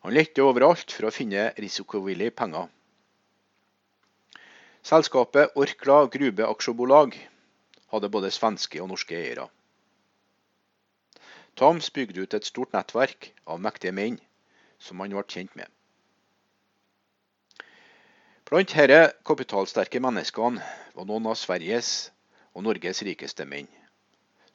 Han 0.00 0.14
lette 0.16 0.44
overalt 0.44 0.92
for 0.96 1.08
å 1.08 1.12
finne 1.12 1.50
risikovillige 1.60 2.32
penger. 2.36 2.68
Selskapet 4.86 5.56
Orkla 5.60 6.06
Grube 6.12 6.46
Aksjebolag 6.48 7.16
hadde 7.92 8.12
både 8.12 8.30
svenske 8.32 8.80
og 8.80 8.88
norske 8.92 9.16
eiere. 9.16 9.48
Thams 11.60 11.90
bygde 11.92 12.22
ut 12.24 12.34
et 12.34 12.46
stort 12.48 12.72
nettverk 12.72 13.26
av 13.44 13.58
mektige 13.60 13.92
menn 13.92 14.14
som 14.80 15.02
han 15.04 15.12
ble 15.12 15.24
kjent 15.28 15.52
med. 15.60 15.68
Blant 18.48 18.72
disse 18.72 19.00
kapitalsterke 19.28 20.00
menneskene 20.00 20.64
var 20.94 21.08
noen 21.10 21.28
av 21.28 21.36
Sveriges 21.36 21.90
og 22.56 22.64
Norges 22.64 23.02
rikeste 23.04 23.44
menn, 23.44 23.68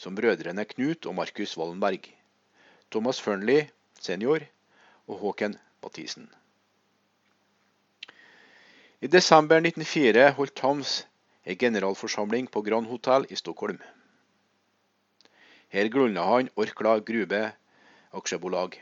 som 0.02 0.18
brødrene 0.18 0.66
Knut 0.72 1.06
og 1.06 1.14
Markus 1.20 1.54
Wallenberg, 1.62 2.10
Thomas 2.90 3.22
Fearnley 3.22 3.68
senior 4.02 4.42
og 5.06 5.22
Håken 5.22 5.60
Mathisen. 5.86 6.26
I 9.06 9.12
desember 9.14 9.62
1904 9.62 10.32
holdt 10.40 10.58
Thams 10.58 11.04
en 11.46 11.62
generalforsamling 11.62 12.50
på 12.50 12.66
Grand 12.66 12.90
Hotel 12.90 13.30
i 13.30 13.38
Stockholm. 13.38 13.78
Her 15.76 15.90
grunnla 15.92 16.24
han 16.24 16.48
Orkla 16.56 17.00
Grube 17.04 17.40
aksjebolag. 18.16 18.78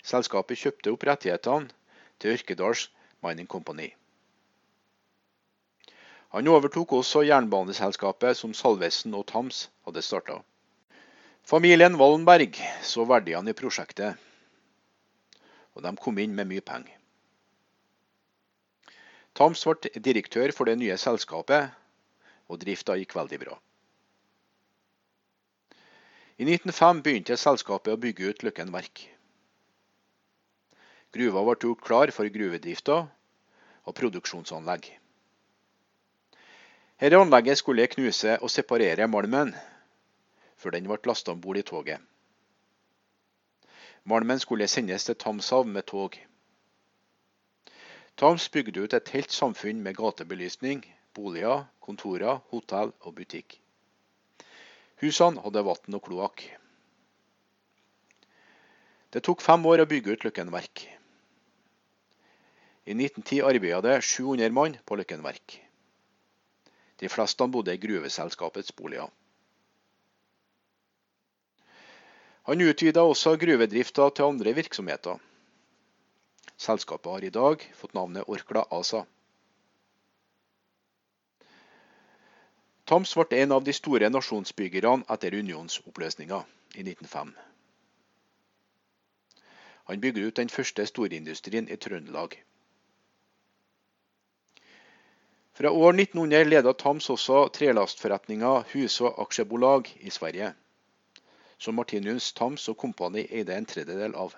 Selskapet 0.00 0.56
kjøpte 0.56 0.94
opp 0.94 1.02
rettighetene 1.04 1.68
til 2.16 2.32
Ørkedals 2.38 2.86
Mining 3.20 3.44
Company. 3.52 3.90
Han 6.32 6.48
overtok 6.48 6.94
også 7.02 7.26
jernbaneselskapet 7.28 8.38
som 8.38 8.54
Salvesen 8.56 9.12
og 9.18 9.26
Tams 9.28 9.66
hadde 9.84 10.00
starta. 10.06 10.38
Familien 11.44 12.00
Wallenberg 12.00 12.56
så 12.80 13.04
verdiene 13.04 13.52
i 13.52 13.58
prosjektet, 13.60 14.16
og 15.76 15.84
de 15.84 15.92
kom 16.00 16.16
inn 16.24 16.32
med 16.32 16.48
mye 16.48 16.64
penger. 16.64 16.96
Tams 19.36 19.68
ble 19.68 20.00
direktør 20.08 20.56
for 20.56 20.64
det 20.64 20.80
nye 20.80 20.96
selskapet, 20.96 21.76
og 22.48 22.64
drifta 22.64 22.96
gikk 22.96 23.12
veldig 23.20 23.44
bra. 23.44 23.60
I 26.34 26.42
1905 26.42 27.00
begynte 27.06 27.36
selskapet 27.38 27.92
å 27.94 28.00
bygge 28.02 28.32
ut 28.32 28.40
Løkken 28.42 28.72
Verk. 28.74 29.04
Gruva 31.14 31.44
ble 31.46 31.54
gjort 31.62 31.84
klar 31.86 32.10
for 32.16 32.26
gruvedrifta 32.26 32.96
og 33.86 33.94
produksjonsanlegg. 33.94 34.88
Dette 36.98 37.20
anlegget 37.22 37.60
skulle 37.60 37.86
knuse 37.92 38.34
og 38.40 38.50
separere 38.50 39.06
malmen 39.06 39.54
før 40.58 40.74
den 40.74 40.90
ble 40.90 40.98
lasta 41.06 41.30
om 41.30 41.42
bord 41.44 41.60
i 41.60 41.66
toget. 41.70 42.02
Malmen 44.02 44.42
skulle 44.42 44.66
sendes 44.66 45.06
til 45.06 45.14
Tamshavn 45.14 45.70
med 45.70 45.86
tog. 45.86 46.18
Tams 48.18 48.48
bygde 48.50 48.82
ut 48.82 48.98
et 48.98 49.14
helt 49.14 49.30
samfunn 49.30 49.86
med 49.86 49.94
gatebelysning, 50.02 50.82
boliger, 51.14 51.68
kontorer, 51.78 52.42
hotell 52.50 52.90
og 53.06 53.14
butikk. 53.20 53.60
Husene 55.04 55.42
hadde 55.44 55.62
vann 55.66 55.96
og 55.98 56.04
kloakk. 56.06 56.46
Det 59.12 59.20
tok 59.22 59.42
fem 59.44 59.66
år 59.68 59.84
å 59.84 59.88
bygge 59.90 60.16
ut 60.16 60.24
Løkken 60.24 60.48
Verk. 60.54 60.86
I 62.84 62.96
1910 62.96 63.44
arbeidet 63.44 63.84
det 63.84 63.98
700 64.08 64.48
mann 64.56 64.78
på 64.88 64.96
Løkken 64.98 65.22
Verk. 65.24 65.58
De 67.00 67.10
fleste 67.12 67.46
bodde 67.52 67.74
i 67.76 67.80
gruveselskapets 67.80 68.72
boliger. 68.76 69.12
Han 72.48 72.60
utvida 72.60 73.04
også 73.04 73.36
gruvedrifta 73.40 74.08
til 74.12 74.32
andre 74.32 74.52
virksomheter. 74.56 75.20
Selskapet 76.60 77.12
har 77.12 77.24
i 77.24 77.32
dag 77.32 77.62
fått 77.76 77.94
navnet 77.96 78.28
Orkla 78.28 78.66
ASA. 78.72 79.04
Tams 82.84 83.14
ble 83.16 83.40
en 83.40 83.52
av 83.56 83.64
de 83.64 83.72
store 83.72 84.10
nasjonsbyggerne 84.12 85.06
etter 85.14 85.34
unionsoppløsninga 85.40 86.40
i 86.74 86.82
1905. 86.82 87.30
Han 89.88 90.00
bygde 90.00 90.26
ut 90.26 90.36
den 90.36 90.52
første 90.52 90.84
storindustrien 90.88 91.68
i 91.68 91.76
Trøndelag. 91.80 92.36
Fra 95.54 95.70
år 95.70 95.92
1900 95.94 96.44
ledet 96.50 96.78
Tams 96.82 97.08
også 97.14 97.46
trelastforretninga 97.56 98.52
Huså 98.74 99.14
aksjebolag 99.22 99.88
i 100.00 100.10
Sverige, 100.10 100.52
som 101.58 101.76
Martinius 101.78 102.32
Tams 102.36 102.68
og 102.68 102.76
Kompani 102.84 103.24
eide 103.30 103.56
en 103.56 103.68
tredjedel 103.70 104.16
av. 104.18 104.34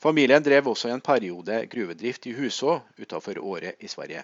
Familien 0.00 0.40
drev 0.42 0.72
også 0.72 0.88
en 0.88 1.02
periode 1.04 1.66
gruvedrift 1.72 2.30
i 2.30 2.36
Huså 2.38 2.78
utenfor 2.96 3.44
Året 3.44 3.82
i 3.84 3.88
Sverige. 3.88 4.22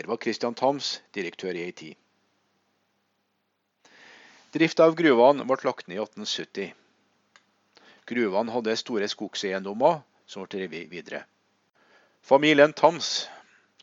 Her 0.00 0.06
var 0.08 0.16
Christian 0.16 0.54
Thams 0.56 1.02
direktør 1.12 1.52
i 1.52 1.66
ei 1.66 1.72
tid. 1.76 1.96
Drifta 4.56 4.86
av 4.88 4.94
gruvene 4.96 5.44
ble 5.44 5.58
lagt 5.68 5.90
ned 5.90 5.98
i 5.98 6.00
1870. 6.00 6.70
Gruvene 8.08 8.54
hadde 8.54 8.78
store 8.80 9.10
skogseiendommer 9.12 10.00
som 10.24 10.46
ble 10.46 10.54
drevet 10.54 10.88
videre. 10.88 11.20
Familien 12.24 12.72
Thams 12.72 13.28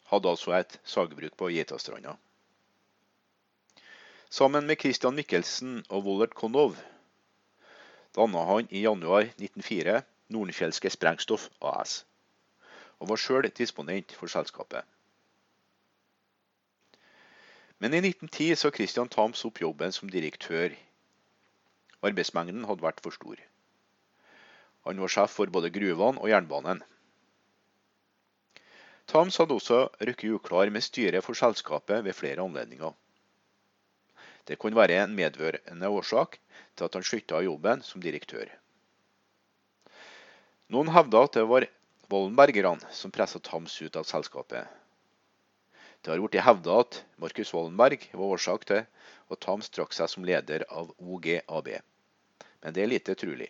hadde 0.10 0.34
altså 0.34 0.58
et 0.58 0.80
sagbruk 0.82 1.38
på 1.38 1.52
Geitastranda. 1.54 2.18
Sammen 4.34 4.66
med 4.66 4.82
Christian 4.82 5.22
Michelsen 5.22 5.84
og 5.86 6.02
Wollert 6.10 6.34
Konov 6.34 6.82
danna 8.18 8.50
han 8.50 8.74
i 8.74 8.88
januar 8.90 9.30
1904 9.38 10.02
Nordenfjelske 10.34 10.90
Sprengstoff 10.90 11.52
AS, 11.62 12.00
og 12.98 13.14
var 13.14 13.22
sjøl 13.22 13.54
disponent 13.54 14.18
for 14.18 14.34
selskapet. 14.34 14.82
Men 17.78 17.94
i 17.94 18.02
1910 18.02 18.56
så 18.56 18.72
Christian 18.74 19.10
Thams 19.10 19.44
opp 19.46 19.62
jobben 19.62 19.94
som 19.94 20.10
direktør. 20.10 20.74
Arbeidsmengden 22.02 22.66
hadde 22.66 22.86
vært 22.86 23.02
for 23.06 23.14
stor. 23.14 23.42
Han 24.88 25.02
var 25.04 25.12
sjef 25.14 25.36
for 25.38 25.52
både 25.54 25.70
gruvene 25.74 26.22
og 26.22 26.32
jernbanen. 26.32 26.82
Thams 29.08 29.38
hadde 29.40 29.56
også 29.56 29.82
rykket 30.04 30.40
uklar 30.40 30.72
med 30.74 30.84
styret 30.84 31.24
for 31.24 31.38
selskapet 31.38 32.04
ved 32.04 32.18
flere 32.18 32.44
anledninger. 32.44 32.96
Det 34.48 34.58
kunne 34.60 34.80
være 34.80 34.98
en 35.04 35.16
medvørende 35.16 35.90
årsak 35.92 36.40
til 36.76 36.88
at 36.88 36.98
han 36.98 37.06
slutta 37.06 37.44
jobben 37.44 37.84
som 37.84 38.04
direktør. 38.04 38.50
Noen 40.72 40.92
hevda 40.92 41.24
at 41.28 41.38
det 41.38 41.46
var 41.48 41.68
Vollenbergerne 42.08 42.88
som 42.96 43.12
pressa 43.12 43.40
Thams 43.44 43.74
ut 43.84 43.98
av 44.00 44.06
selskapet. 44.08 44.64
Det 46.08 46.14
har 46.14 46.22
blitt 46.24 46.40
hevda 46.40 46.76
at 46.80 46.98
Markus 47.20 47.50
Wallenberg 47.52 48.06
var 48.14 48.30
årsak 48.38 48.62
til 48.70 48.86
at 49.28 49.40
Tams 49.44 49.68
trakk 49.76 49.92
seg 49.92 50.08
som 50.08 50.24
leder 50.24 50.64
av 50.72 50.94
OGAB, 51.04 51.68
men 52.64 52.76
det 52.78 52.84
er 52.86 52.88
lite 52.88 53.16
trolig. 53.20 53.50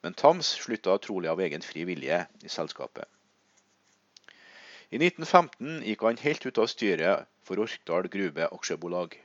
Men 0.00 0.16
Tams 0.16 0.54
slutta 0.62 0.94
trolig 1.04 1.28
av 1.28 1.42
egen 1.44 1.60
fri 1.60 1.84
vilje 1.84 2.22
i 2.40 2.48
selskapet. 2.48 3.04
I 4.88 4.96
1915 4.96 5.84
gikk 5.90 6.06
han 6.08 6.24
helt 6.24 6.48
ut 6.48 6.62
av 6.64 6.72
styret 6.72 7.28
for 7.44 7.60
Orkdal 7.60 8.08
Grube 8.08 8.48
Aksjebolag. 8.48 9.20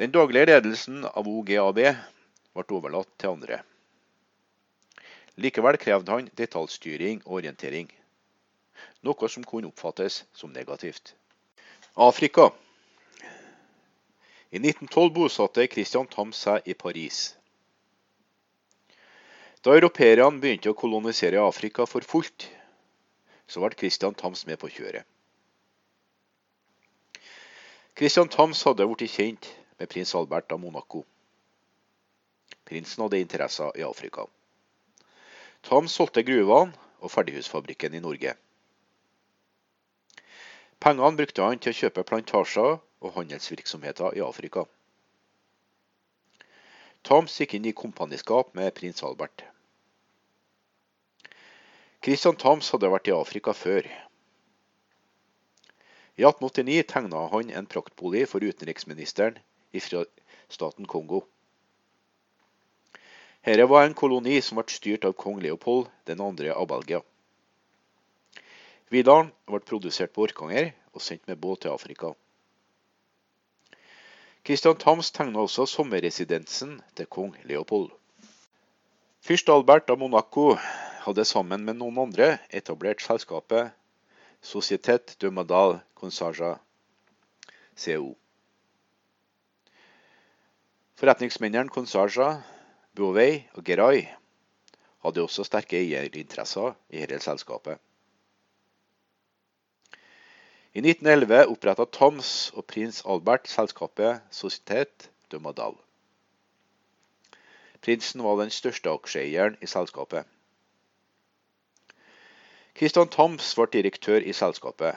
Den 0.00 0.16
daglige 0.16 0.48
ledelsen 0.54 1.04
av 1.12 1.28
OGAB 1.28 1.84
ble 1.84 2.68
overlatt 2.80 3.12
til 3.20 3.36
andre. 3.36 3.60
Likevel 5.36 5.76
krevde 5.76 6.16
han 6.16 6.32
detaljstyring 6.40 7.20
og 7.26 7.42
orientering, 7.44 7.92
noe 9.06 9.28
som 9.28 9.44
kunne 9.44 9.70
oppfattes 9.70 10.24
som 10.32 10.52
negativt. 10.52 11.14
Afrika. 11.94 12.50
I 14.50 14.58
1912 14.58 15.12
bosatte 15.14 15.66
Christian 15.70 16.06
Tam 16.06 16.32
seg 16.32 16.66
i 16.66 16.74
Paris. 16.74 17.36
Da 19.60 19.74
europeerne 19.76 20.40
begynte 20.40 20.72
å 20.72 20.76
kolonisere 20.76 21.42
Afrika 21.44 21.84
for 21.86 22.04
fullt, 22.06 22.48
så 23.46 23.60
ble 23.60 23.76
Christian 23.76 24.14
Tams 24.16 24.46
med 24.48 24.58
på 24.62 24.70
kjøret. 24.72 25.04
Christian 27.98 28.30
Tams 28.32 28.62
hadde 28.64 28.86
blitt 28.88 29.12
kjent 29.12 29.50
med 29.76 29.90
prins 29.92 30.14
Albert 30.16 30.52
av 30.54 30.62
Monaco. 30.62 31.02
Prinsen 32.64 33.02
hadde 33.04 33.20
interesser 33.20 33.76
i 33.76 33.84
Afrika. 33.84 34.24
Tams 35.66 35.92
solgte 35.92 36.24
gruvene 36.24 36.72
og 37.04 37.12
ferdighusfabrikken 37.12 37.98
i 37.98 38.00
Norge. 38.00 38.32
Pengene 40.80 41.16
brukte 41.16 41.44
han 41.44 41.60
til 41.60 41.74
å 41.74 41.76
kjøpe 41.76 42.06
plantasjer 42.08 42.78
og 42.78 43.16
handelsvirksomheter 43.16 44.16
i 44.16 44.22
Afrika. 44.24 44.64
Tams 47.04 47.34
gikk 47.40 47.56
inn 47.56 47.68
i 47.68 47.76
kompaniskap 47.76 48.54
med 48.56 48.72
prins 48.76 49.04
Albert. 49.04 49.44
Christian 52.00 52.36
Tams 52.40 52.70
hadde 52.72 52.88
vært 52.92 53.10
i 53.10 53.16
Afrika 53.16 53.52
før. 53.56 53.84
I 56.16 56.24
1889 56.24 56.88
tegna 56.88 57.26
han 57.32 57.52
en 57.56 57.68
praktbolig 57.68 58.26
for 58.28 58.44
utenriksministeren 58.44 59.36
fra 59.84 60.02
staten 60.48 60.88
Kongo. 60.88 61.22
Dette 63.44 63.68
var 63.68 63.86
en 63.86 63.96
koloni 63.96 64.40
som 64.44 64.56
ble 64.60 64.68
styrt 64.72 65.04
av 65.08 65.16
kong 65.16 65.40
Leopold 65.44 65.88
2. 66.08 66.16
av 66.56 66.66
Belgia. 66.72 67.04
Vidaren 68.90 69.30
ble 69.46 69.60
produsert 69.62 70.10
på 70.14 70.24
Orkanger 70.26 70.72
og 70.90 71.02
sendt 71.04 71.28
med 71.30 71.38
båt 71.38 71.62
til 71.62 71.70
Afrika. 71.70 72.10
Christian 74.46 74.78
Thams 74.80 75.10
tegna 75.14 75.44
også 75.44 75.66
sommerresidensen 75.68 76.80
til 76.98 77.06
kong 77.06 77.36
Leopold. 77.46 77.90
Fyrst 79.22 79.52
Albert 79.52 79.92
av 79.92 80.00
Monaco 80.00 80.54
hadde 81.04 81.26
sammen 81.28 81.62
med 81.66 81.76
noen 81.78 81.98
andre 82.06 82.32
etablert 82.56 83.04
selskapet 83.04 83.76
Societet 84.40 85.14
de 85.20 85.30
Madal 85.30 85.76
Consaja 85.94 86.54
CO. 87.76 88.14
Forretningsmennene 90.96 91.70
Consaja, 91.72 92.40
Bouvet 92.96 93.52
og 93.54 93.62
Geray 93.64 94.02
hadde 95.04 95.22
også 95.22 95.44
sterke 95.44 95.78
eierinteresser 95.78 96.74
i 96.90 97.04
dette 97.04 97.20
selskapet. 97.28 97.76
I 100.70 100.78
1911 100.78 101.48
oppretta 101.50 101.82
Toms 101.90 102.52
og 102.54 102.62
prins 102.70 103.00
Albert 103.02 103.48
selskapet 103.50 104.20
Societet 104.30 105.08
de 105.32 105.40
Madal. 105.42 105.72
Prinsen 107.82 108.22
var 108.22 108.36
den 108.38 108.52
største 108.54 108.92
aksjeeieren 108.92 109.56
i 109.58 109.66
selskapet. 109.66 110.28
Christian 112.78 113.10
Toms 113.10 113.48
ble 113.58 113.66
direktør 113.72 114.22
i 114.22 114.30
selskapet. 114.30 114.94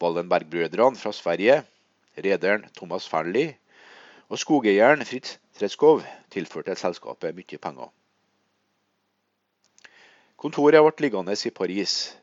Wallenberg-brødrene 0.00 0.96
fra 0.96 1.12
Sverige, 1.12 1.58
rederen 2.16 2.64
Thomas 2.78 3.08
Fearnley 3.08 3.52
og 4.30 4.40
skogeieren 4.40 5.04
Fritz 5.04 5.36
Tretskov 5.58 6.00
tilførte 6.32 6.72
selskapet 6.72 7.36
mye 7.36 7.60
penger. 7.60 7.92
Kontoret 10.40 10.80
ble 10.80 11.04
liggende 11.04 11.36
i 11.36 11.52
Paris, 11.52 12.16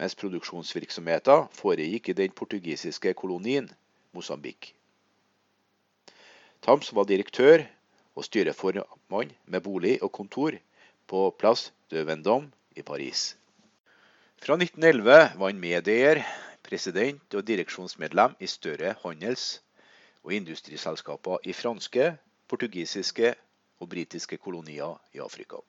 mens 0.00 0.16
produksjonsvirksomheten 0.16 1.50
foregikk 1.52 2.08
i 2.08 2.16
den 2.16 2.32
portugisiske 2.32 3.12
kolonien 3.18 3.66
Mosambik. 4.16 4.72
Tams 6.64 6.88
var 6.96 7.08
direktør 7.08 7.66
og 8.16 8.24
styreformann 8.24 9.34
med 9.44 9.60
bolig 9.64 9.98
og 10.00 10.12
kontor 10.16 10.56
på 11.10 11.26
Place 11.38 11.72
de 11.92 12.04
Vendôme 12.08 12.48
i 12.76 12.82
Paris. 12.82 13.34
Fra 14.40 14.56
1911 14.56 15.36
var 15.36 15.52
han 15.52 15.60
medeier, 15.60 16.22
president 16.64 17.36
og 17.36 17.44
direksjonsmedlem 17.44 18.38
i 18.40 18.48
større 18.48 18.94
handels- 19.04 19.60
og 20.24 20.32
industriselskaper 20.36 21.44
i 21.44 21.52
franske, 21.52 22.14
portugisiske 22.48 23.34
og 23.80 23.88
britiske 23.88 24.36
kolonier 24.36 24.96
i 25.12 25.20
Afrika. 25.20 25.60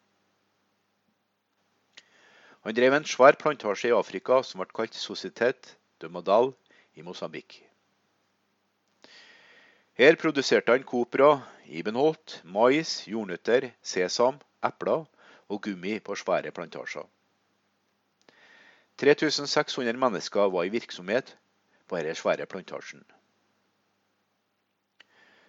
Han 2.61 2.75
drev 2.77 2.93
en 2.93 3.07
svær 3.09 3.37
plantasje 3.41 3.89
i 3.89 3.95
Afrika 3.97 4.43
som 4.45 4.61
ble 4.61 4.69
kalt 4.77 4.97
Societet 4.97 5.71
de 6.01 6.09
Madal 6.13 6.51
i 6.93 7.01
Mosambik. 7.01 7.57
Her 9.97 10.15
produserte 10.21 10.73
han 10.73 10.85
kopra, 10.85 11.41
ibenholt, 11.65 12.39
mais, 12.43 13.01
jordnøtter, 13.09 13.71
sesam, 13.81 14.37
epler 14.63 15.07
og 15.49 15.61
gummi 15.65 15.97
på 15.99 16.15
svære 16.15 16.53
plantasjer. 16.53 17.09
3600 19.01 19.97
mennesker 19.97 20.53
var 20.53 20.63
i 20.63 20.73
virksomhet 20.73 21.35
på 21.87 21.97
denne 21.97 22.13
svære 22.15 22.45
plantasjen. 22.45 23.01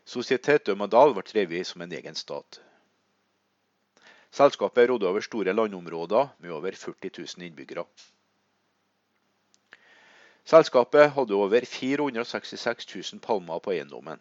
Societet 0.08 0.64
de 0.66 0.74
Madal 0.80 1.12
ble 1.12 1.28
drevet 1.28 1.68
som 1.68 1.84
en 1.84 1.92
egen 1.92 2.16
stat. 2.16 2.62
Selskapet 4.32 4.88
rådde 4.88 5.08
over 5.08 5.20
store 5.20 5.52
landområder 5.52 6.28
med 6.38 6.50
over 6.50 6.72
40 6.72 7.10
000 7.18 7.46
innbyggere. 7.46 7.84
Selskapet 10.44 11.10
hadde 11.12 11.34
over 11.34 11.64
466 11.64 13.12
000 13.12 13.20
palmer 13.20 13.58
på 13.58 13.70
eiendommen. 13.70 14.20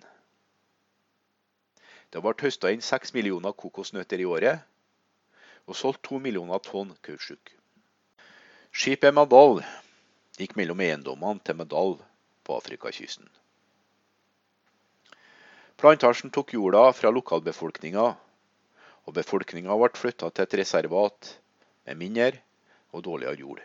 Det 2.12 2.20
ble 2.20 2.34
høsta 2.42 2.74
inn 2.76 2.84
6 2.84 3.14
millioner 3.16 3.56
kokosnøtter 3.56 4.20
i 4.20 4.28
året, 4.28 4.60
og 5.66 5.76
solgt 5.80 6.04
2 6.10 6.20
millioner 6.20 6.60
tonn 6.60 6.92
kautsjuk. 7.08 7.54
Skipet 8.72 9.16
Madal 9.16 9.62
gikk 10.36 10.58
mellom 10.60 10.84
eiendommene 10.84 11.40
til 11.40 11.56
Madal 11.56 11.96
på 12.44 12.58
Afrikakysten. 12.60 13.30
Plantasjen 15.80 16.36
tok 16.36 16.52
jorda 16.54 16.84
fra 16.94 17.10
lokalbefolkninga 17.16 18.10
og 19.06 19.16
befolkninga 19.18 19.76
ble 19.78 19.90
flytta 19.98 20.30
til 20.30 20.46
et 20.46 20.58
reservat 20.62 21.34
med 21.88 22.00
mindre 22.00 22.32
og 22.92 23.04
dårligere 23.08 23.40
jord. 23.40 23.62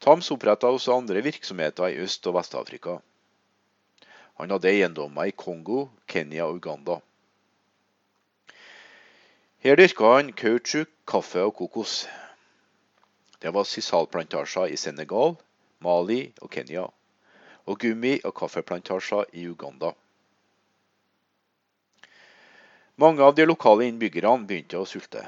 Tams 0.00 0.30
oppretta 0.30 0.68
også 0.68 0.94
andre 0.94 1.22
virksomheter 1.24 1.88
i 1.88 1.98
Øst- 2.04 2.26
og 2.28 2.36
Vest-Afrika. 2.36 2.98
Han 4.36 4.50
hadde 4.50 4.68
eiendommer 4.68 5.24
i 5.24 5.32
Kongo, 5.32 5.86
Kenya 6.06 6.44
og 6.44 6.60
Uganda. 6.60 6.98
Her 9.64 9.76
dyrka 9.76 10.12
han 10.18 10.32
kautsjuk, 10.36 10.88
kaffe 11.08 11.42
og 11.42 11.54
kokos. 11.56 12.06
Det 13.42 13.54
var 13.54 13.64
sisalplantasjer 13.64 14.72
i 14.72 14.76
Senegal, 14.76 15.36
Mali 15.80 16.32
og 16.42 16.50
Kenya, 16.50 16.84
og 17.66 17.78
gummi- 17.80 18.20
og 18.24 18.34
kaffeplantasjer 18.34 19.24
i 19.32 19.48
Uganda. 19.48 19.90
Mange 22.96 23.22
av 23.22 23.34
de 23.36 23.44
lokale 23.44 23.84
innbyggerne 23.90 24.46
begynte 24.48 24.78
å 24.80 24.86
sulte. 24.88 25.20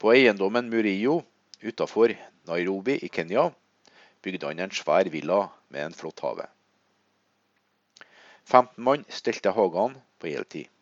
På 0.00 0.14
eiendommen 0.14 0.70
Murillo 0.72 1.18
utafor 1.60 2.14
Nairobi 2.48 2.96
i 3.04 3.10
Kenya 3.12 3.50
bygde 4.24 4.48
han 4.48 4.62
en 4.64 4.72
svær 4.72 5.10
villa 5.12 5.42
med 5.68 5.84
en 5.84 5.96
flott 5.96 6.24
hage. 6.24 6.46
15 8.48 8.80
mann 8.84 9.04
stelte 9.08 9.52
hagene 9.52 10.00
på 10.20 10.32
heltid. 10.32 10.72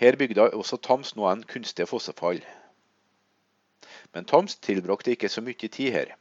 Her 0.00 0.16
bygde 0.16 0.48
også 0.48 0.80
Tams 0.80 1.12
noen 1.20 1.44
kunstige 1.48 1.86
fossefall. 1.92 2.40
Men 4.16 4.24
Tams 4.24 4.56
tilbrakte 4.64 5.12
ikke 5.12 5.28
så 5.28 5.44
mye 5.44 5.68
tid 5.68 5.92
her. 5.92 6.16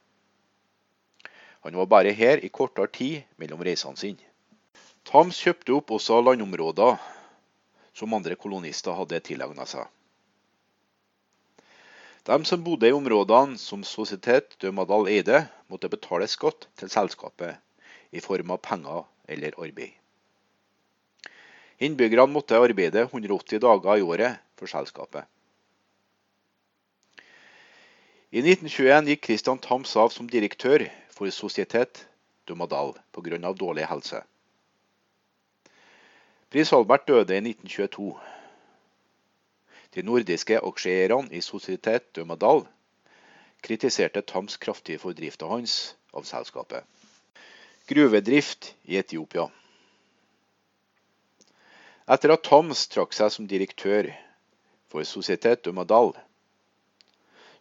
Han 1.63 1.79
var 1.79 1.87
bare 1.87 2.11
her 2.11 2.43
i 2.43 2.51
kortere 2.51 2.91
tid 2.91 3.23
mellom 3.39 3.63
reisene 3.63 3.97
sine. 3.97 4.32
Thams 5.07 5.39
kjøpte 5.43 5.75
opp 5.75 5.91
også 5.97 6.21
landområder 6.23 6.95
som 7.93 8.13
andre 8.17 8.37
kolonister 8.39 8.95
hadde 8.97 9.19
tilegna 9.25 9.65
seg. 9.69 9.85
De 12.23 12.37
som 12.47 12.61
bodde 12.63 12.87
i 12.87 12.95
områdene 12.95 13.59
som 13.59 13.83
Societet 13.83 14.55
de 14.63 14.71
Madal 14.71 15.09
eide, 15.11 15.43
måtte 15.67 15.91
betale 15.91 16.29
skatt 16.31 16.69
til 16.79 16.91
selskapet 16.91 17.59
i 18.15 18.23
form 18.23 18.55
av 18.55 18.61
penger 18.63 19.03
eller 19.27 19.59
arbeid. 19.59 19.91
Innbyggerne 21.83 22.31
måtte 22.31 22.55
arbeide 22.55 23.03
180 23.09 23.59
dager 23.59 23.99
i 23.99 24.05
året 24.07 24.39
for 24.55 24.71
selskapet. 24.71 25.27
I 28.31 28.39
1921 28.39 29.11
gikk 29.11 29.27
Christian 29.27 29.59
Thams 29.61 29.91
av 29.99 30.13
som 30.15 30.29
direktør 30.29 30.87
for 31.11 31.27
Societet 31.29 32.05
de 32.47 32.55
Madal 32.55 32.95
pga. 33.11 33.51
dårlig 33.51 33.85
helse. 33.89 34.23
Prins 36.53 36.69
Albert 36.73 37.07
døde 37.07 37.33
i 37.33 37.37
1922. 37.37 38.19
De 39.95 40.01
nordiske 40.05 40.59
aksjeeierne 40.61 41.33
i 41.33 41.39
Societet 41.41 42.11
de 42.13 42.25
Madal 42.29 42.59
kritiserte 43.65 44.21
Tams 44.21 44.57
kraftige 44.61 44.99
for 44.99 45.47
hans 45.49 45.95
av 46.13 46.23
selskapet. 46.29 46.83
Gruvedrift 47.89 48.75
i 48.83 48.99
Etiopia. 49.01 49.47
Etter 52.07 52.33
at 52.35 52.43
Tams 52.45 52.85
trakk 52.87 53.17
seg 53.17 53.31
som 53.33 53.47
direktør 53.49 54.11
for 54.93 55.01
Societet 55.03 55.65
de 55.65 55.73
Madal, 55.73 56.13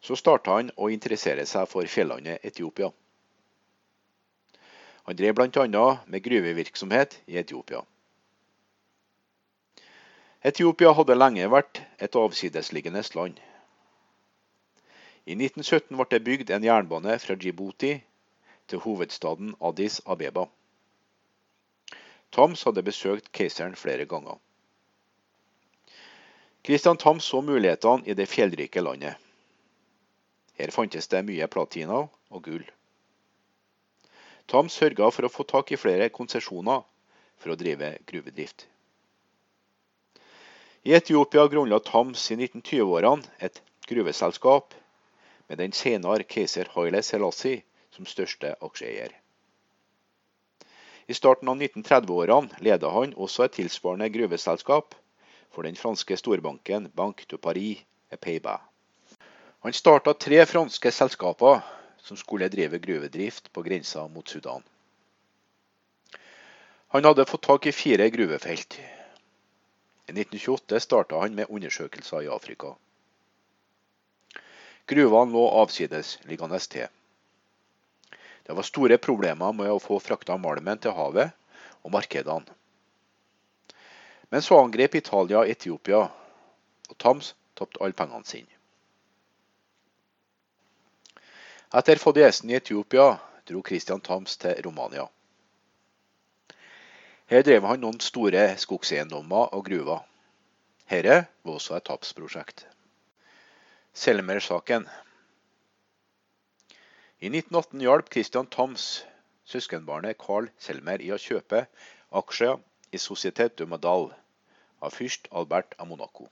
så 0.03 0.19
starta 0.21 0.59
han 0.59 0.69
å 0.77 0.91
interessere 0.93 1.47
seg 1.47 1.65
for 1.67 1.89
fjellandet 1.89 2.45
Etiopia. 2.45 2.93
Han 5.09 5.17
drev 5.17 5.33
bl.a. 5.41 5.87
med 6.05 6.23
gruvevirksomhet 6.29 7.23
i 7.27 7.41
Etiopia. 7.41 7.87
Etiopia 10.43 10.91
hadde 10.99 11.15
lenge 11.15 11.47
vært 11.47 11.79
et 12.03 12.17
avsidesliggende 12.19 13.03
land. 13.15 13.37
I 15.23 15.37
1917 15.37 15.95
ble 15.95 16.07
det 16.11 16.19
bygd 16.27 16.49
en 16.51 16.65
jernbane 16.67 17.15
fra 17.23 17.37
Djibouti 17.39 17.93
til 18.67 18.83
hovedstaden 18.83 19.53
Addis 19.63 20.01
Abeba. 20.03 20.49
Tams 22.35 22.65
hadde 22.67 22.83
besøkt 22.83 23.31
keiseren 23.31 23.77
flere 23.79 24.09
ganger. 24.11 24.41
Kristian 26.67 26.99
Tams 26.99 27.31
så 27.31 27.39
mulighetene 27.41 28.11
i 28.11 28.19
det 28.19 28.27
fjellrike 28.27 28.83
landet. 28.83 29.15
Her 30.59 30.75
fantes 30.75 31.07
det 31.07 31.23
mye 31.29 31.47
platina 31.47 32.03
og 32.03 32.43
gull. 32.43 32.67
Tams 34.51 34.75
sørga 34.75 35.15
for 35.15 35.31
å 35.31 35.33
få 35.39 35.47
tak 35.47 35.71
i 35.71 35.79
flere 35.79 36.11
konsesjoner 36.11 36.83
for 37.39 37.55
å 37.55 37.59
drive 37.59 37.95
gruvedrift. 38.11 38.72
I 40.85 40.95
Etiopia 40.95 41.47
grunnla 41.47 41.79
Tams 41.79 42.31
i 42.31 42.37
1920-årene 42.37 43.23
et 43.39 43.61
gruveselskap 43.87 44.73
med 45.47 45.61
den 45.61 45.71
senere 45.79 46.25
keiser 46.27 46.67
Haile 46.75 47.05
Selassie 47.07 47.61
som 47.95 48.07
største 48.11 48.57
aksjeeier. 48.59 49.13
I 51.07 51.15
starten 51.15 51.53
av 51.53 51.63
1930-årene 51.63 52.59
ledet 52.67 52.91
han 52.91 53.15
også 53.15 53.45
et 53.47 53.55
tilsvarende 53.61 54.09
gruveselskap 54.11 54.97
for 55.55 55.69
den 55.69 55.79
franske 55.79 56.19
storbanken 56.19 56.89
Banque 56.99 57.29
de 57.31 57.39
Paris 57.39 57.85
Payba. 58.19 58.57
Han 59.63 59.77
starta 59.79 60.17
tre 60.19 60.41
franske 60.51 60.91
selskaper 60.91 61.61
som 62.03 62.19
skulle 62.19 62.51
drive 62.51 62.83
gruvedrift 62.83 63.53
på 63.53 63.63
grensa 63.63 64.09
mot 64.09 64.27
Sudan. 64.27 64.67
Han 66.91 67.07
hadde 67.07 67.29
fått 67.31 67.47
tak 67.47 67.71
i 67.71 67.73
fire 67.73 68.11
gruvefelt. 68.11 68.81
I 70.07 70.13
1928 70.13 70.81
starta 70.81 71.21
han 71.21 71.35
med 71.35 71.47
undersøkelser 71.49 72.25
i 72.27 72.31
Afrika. 72.33 72.75
Gruvene 74.87 75.33
lå 75.33 75.45
avsidesliggende 75.63 76.59
til. 76.59 76.89
Det 78.43 78.57
var 78.59 78.67
store 78.67 78.99
problemer 78.99 79.55
med 79.55 79.71
å 79.71 79.79
få 79.83 80.01
frakta 80.03 80.37
malmen 80.37 80.81
til 80.83 80.97
havet 80.97 81.31
og 81.83 81.95
markedene. 81.95 82.59
Men 84.33 84.43
så 84.43 84.59
angrep 84.59 84.95
Italia 84.99 85.45
Etiopia, 85.47 86.03
og 86.89 86.99
Tams 86.99 87.35
tapte 87.55 87.79
alle 87.85 87.95
pengene 87.95 88.27
sine. 88.27 88.49
Etter 91.73 92.01
fadesen 92.01 92.51
i 92.51 92.57
Etiopia 92.59 93.13
dro 93.49 93.63
Christian 93.65 94.01
Tams 94.01 94.37
til 94.37 94.59
Romania. 94.67 95.07
Her 97.33 97.41
drev 97.41 97.65
han 97.65 97.81
noen 97.81 98.01
store 98.05 98.41
skogseiendommer 98.61 99.55
og 99.57 99.63
gruver. 99.65 100.03
Dette 100.93 101.15
var 101.25 101.55
også 101.55 101.79
et 101.79 101.87
tapsprosjekt. 101.89 102.67
Selmer-saken. 103.97 104.83
I 107.25 107.31
1918 107.31 107.81
hjalp 107.81 108.11
Christian 108.13 108.51
Thams 108.53 109.07
søskenbarnet 109.49 110.19
Carl 110.21 110.51
Selmer 110.61 111.01
i 111.01 111.09
å 111.15 111.17
kjøpe 111.23 111.63
aksjer 112.21 112.59
i 112.93 113.01
Societet 113.01 113.57
de 113.57 113.65
Madal 113.71 114.11
av 114.85 114.93
fyrst 114.93 115.31
Albert 115.33 115.73
av 115.79 115.89
Monaco. 115.89 116.27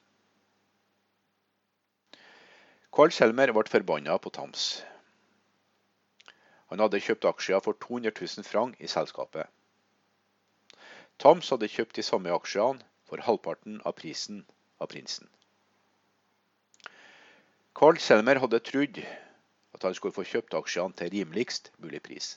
Carl 2.93 3.15
Selmer 3.17 3.55
ble 3.57 3.65
forbanna 3.73 4.19
på 4.21 4.35
Thams. 4.37 4.67
Han 6.69 6.85
hadde 6.85 7.01
kjøpt 7.01 7.31
aksjer 7.33 7.65
for 7.65 7.81
200 7.87 8.13
000 8.21 8.51
franc 8.51 8.77
i 8.85 8.93
selskapet. 8.97 9.49
Tams 11.21 11.51
hadde 11.53 11.69
kjøpt 11.69 11.99
de 11.99 12.03
samme 12.07 12.33
aksjene 12.33 12.81
for 13.09 13.21
halvparten 13.27 13.81
av 13.85 13.93
prisen 13.99 14.39
av 14.81 14.89
prinsen. 14.93 15.29
Carl 17.77 18.01
Selmer 18.01 18.41
hadde 18.41 18.63
trodd 18.65 19.03
at 19.77 19.85
han 19.85 19.97
skulle 19.97 20.17
få 20.17 20.25
kjøpt 20.31 20.57
aksjene 20.57 20.97
til 20.97 21.13
rimeligst 21.13 21.69
mulig 21.85 22.01
pris. 22.07 22.31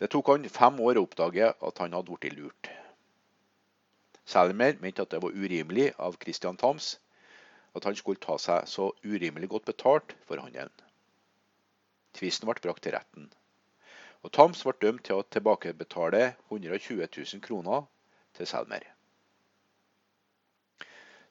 Det 0.00 0.08
tok 0.14 0.32
han 0.32 0.48
fem 0.48 0.80
år 0.80 0.96
å 0.96 1.04
oppdage 1.04 1.50
at 1.52 1.84
han 1.84 1.92
hadde 1.98 2.16
blitt 2.16 2.38
lurt. 2.38 2.70
Selmer 4.24 4.80
mente 4.80 5.04
at 5.04 5.12
det 5.12 5.20
var 5.20 5.36
urimelig 5.36 5.90
av 6.00 6.16
Christian 6.22 6.56
Thams 6.56 6.94
at 7.76 7.84
han 7.84 7.96
skulle 7.98 8.24
ta 8.24 8.38
seg 8.40 8.64
så 8.68 8.88
urimelig 9.04 9.52
godt 9.52 9.68
betalt 9.68 10.16
for 10.24 10.40
handelen. 10.40 10.72
Tvisten 12.16 12.48
ble 12.48 12.60
brakt 12.64 12.84
til 12.84 12.96
retten, 12.96 13.28
og 14.22 14.32
Tams 14.32 14.62
ble 14.64 14.74
dømt 14.80 15.04
til 15.08 15.18
å 15.18 15.26
tilbakebetale 15.34 16.22
120 16.50 17.02
000 17.02 17.44
kroner 17.44 17.86
til 18.38 18.48
Selmer. 18.48 18.86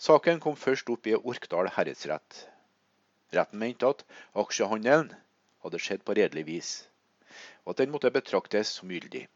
Saken 0.01 0.41
kom 0.43 0.57
først 0.57 0.89
opp 0.89 1.07
i 1.07 1.15
Orkdal 1.15 1.69
herredsrett. 1.75 2.45
Retten 3.31 3.61
mente 3.61 3.87
at 3.87 4.05
aksjehandelen 4.43 5.13
hadde 5.63 5.79
skjedd 5.79 6.03
på 6.03 6.17
redelig 6.17 6.47
vis 6.47 6.71
og 7.63 7.73
at 7.73 7.81
den 7.83 7.91
måtte 7.93 8.11
betraktes 8.11 8.73
som 8.77 8.91
gyldig. 8.91 9.27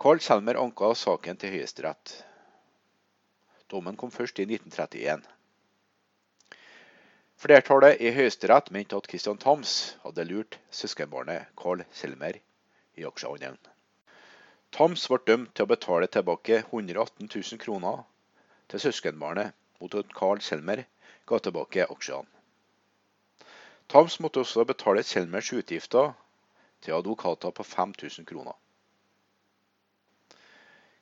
Carl 0.00 0.22
Selmer 0.24 0.56
anka 0.56 0.92
saken 0.96 1.36
til 1.36 1.52
Høyesterett. 1.56 2.14
Dommen 3.70 3.98
kom 4.00 4.10
først 4.10 4.38
i 4.40 4.46
1931. 4.48 5.26
Flertallet 7.40 8.02
i 8.04 8.10
Høyesterett 8.12 8.66
mente 8.70 8.98
at 9.00 9.06
Christian 9.08 9.38
Thams 9.40 9.70
hadde 10.02 10.26
lurt 10.28 10.58
søskenbarnet 10.76 11.46
Carl 11.56 11.80
Selmer 11.96 12.36
i 13.00 13.06
aksjehandelen. 13.08 13.56
Thams 14.76 15.06
ble 15.08 15.18
dømt 15.30 15.54
til 15.56 15.64
å 15.64 15.70
betale 15.70 16.10
tilbake 16.12 16.58
118 16.58 17.30
000 17.32 17.62
kroner 17.64 18.02
til 18.68 18.84
søskenbarnet 18.84 19.56
mot 19.80 19.96
at 20.02 20.12
Carl 20.20 20.44
Selmer 20.44 20.84
ga 21.32 21.40
tilbake 21.40 21.88
aksjene. 21.88 22.28
Thams 23.88 24.20
måtte 24.20 24.44
også 24.44 24.68
betale 24.68 25.02
Selmers 25.02 25.48
utgifter 25.56 26.12
til 26.84 27.00
advokater 27.00 27.56
på 27.56 27.64
5000 27.64 28.28
kroner. 28.28 28.52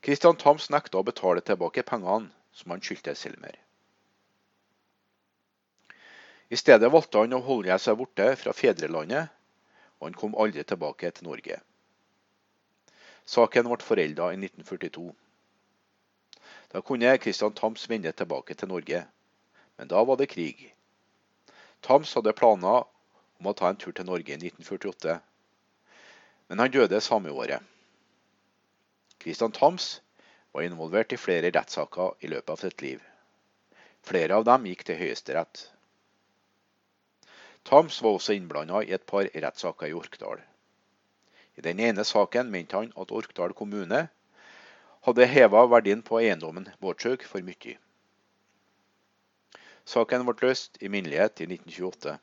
Christian 0.06 0.38
Thams 0.38 0.70
nekta 0.70 1.02
å 1.02 1.08
betale 1.10 1.42
tilbake 1.42 1.82
pengene 1.82 2.30
som 2.54 2.70
han 2.70 2.84
skyldte 2.86 3.18
Selmer. 3.18 3.58
I 6.48 6.56
stedet 6.56 6.88
valgte 6.92 7.20
han 7.20 7.36
å 7.36 7.42
holde 7.44 7.76
seg 7.82 7.98
borte 8.00 8.30
fra 8.40 8.54
fedrelandet, 8.56 9.28
og 9.98 10.08
han 10.08 10.16
kom 10.16 10.36
aldri 10.38 10.64
tilbake 10.64 11.10
til 11.12 11.28
Norge. 11.28 11.58
Saken 13.28 13.68
ble 13.68 13.84
forelda 13.84 14.30
i 14.32 14.38
1942. 14.40 15.10
Da 16.72 16.80
kunne 16.80 17.12
Christian 17.20 17.52
Thams 17.56 17.84
vende 17.90 18.12
tilbake 18.16 18.56
til 18.56 18.72
Norge, 18.72 19.02
men 19.76 19.90
da 19.92 20.04
var 20.04 20.16
det 20.16 20.30
krig. 20.32 20.70
Thams 21.84 22.14
hadde 22.16 22.36
planer 22.36 22.86
om 23.38 23.50
å 23.50 23.56
ta 23.56 23.68
en 23.68 23.80
tur 23.80 23.92
til 23.92 24.08
Norge 24.08 24.32
i 24.32 24.40
1948, 24.40 25.18
men 26.48 26.64
han 26.64 26.72
døde 26.72 27.00
samme 27.04 27.30
året. 27.30 27.60
Christian 29.20 29.52
Thams 29.52 29.98
var 30.52 30.64
involvert 30.64 31.12
i 31.12 31.20
flere 31.20 31.52
rettssaker 31.52 32.16
i 32.24 32.32
løpet 32.32 32.54
av 32.54 32.62
sitt 32.64 32.82
liv. 32.82 33.02
Flere 34.08 34.38
av 34.40 34.48
dem 34.48 34.64
gikk 34.70 34.86
til 34.88 34.96
Høyesterett. 35.02 35.68
Tams 37.68 37.98
var 38.02 38.14
også 38.16 38.32
innblanda 38.32 38.78
i 38.80 38.94
et 38.96 39.02
par 39.04 39.26
rettssaker 39.28 39.90
i 39.90 39.96
Orkdal. 39.96 40.38
I 41.60 41.64
den 41.66 41.82
ene 41.84 42.04
saken 42.10 42.48
mente 42.48 42.78
han 42.78 42.94
at 42.96 43.10
Orkdal 43.12 43.52
kommune 43.58 44.06
hadde 45.04 45.26
heva 45.28 45.66
verdien 45.68 46.00
på 46.06 46.16
eiendommen 46.22 46.70
Bårdshaug 46.80 47.26
for 47.28 47.44
mye. 47.44 47.74
Saken 49.84 50.24
ble 50.24 50.36
løst 50.46 50.80
i 50.80 50.88
minnelighet 50.88 51.44
i 51.44 51.50
1928. 51.50 52.16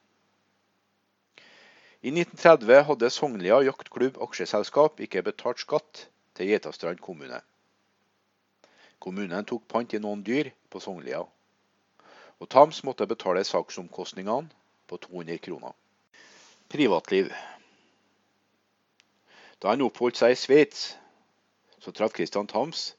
I 2.01 2.15
1930 2.15 2.81
hadde 2.89 3.13
Sognlia 3.13 3.61
jaktklubb 3.69 4.17
aksjeselskap 4.25 5.05
ikke 5.05 5.27
betalt 5.29 5.61
skatt 5.61 6.07
til 6.33 6.53
Geitastrand 6.55 7.05
kommune. 7.05 7.43
Kommunen 8.97 9.45
tok 9.45 9.69
pant 9.69 9.93
i 9.93 10.01
noen 10.01 10.25
dyr 10.25 10.49
på 10.73 10.81
Sognlia, 10.81 11.21
og 12.41 12.49
Tams 12.49 12.81
måtte 12.81 13.05
betale 13.05 13.45
saksomkostningene 13.45 14.64
på 14.87 14.97
200 14.97 15.37
kroner. 15.37 15.73
Privatliv. 16.67 17.33
Da 19.59 19.71
han 19.71 19.85
oppholdt 19.85 20.19
seg 20.19 20.35
i 20.35 20.39
Sveits, 20.39 20.85
så 21.79 21.93
traff 21.93 22.15
Christian 22.17 22.47
Thams 22.47 22.93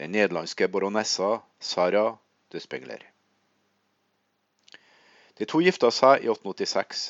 den 0.00 0.12
nederlandske 0.12 0.68
baronessa 0.68 1.42
Sara 1.58 2.18
de 2.48 2.60
Spengler. 2.60 3.02
De 5.36 5.44
to 5.48 5.60
gifta 5.60 5.90
seg 5.92 6.24
i 6.24 6.28
1886. 6.28 7.02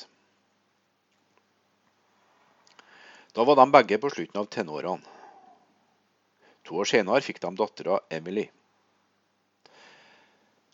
Da 3.34 3.46
var 3.46 3.56
de 3.60 3.66
begge 3.70 3.98
på 4.02 4.10
slutten 4.10 4.42
av 4.42 4.50
tenårene. 4.50 5.16
To 6.66 6.82
år 6.82 6.90
senere 6.90 7.22
fikk 7.22 7.38
de 7.42 7.54
dattera 7.58 8.00
Emily. 8.10 8.48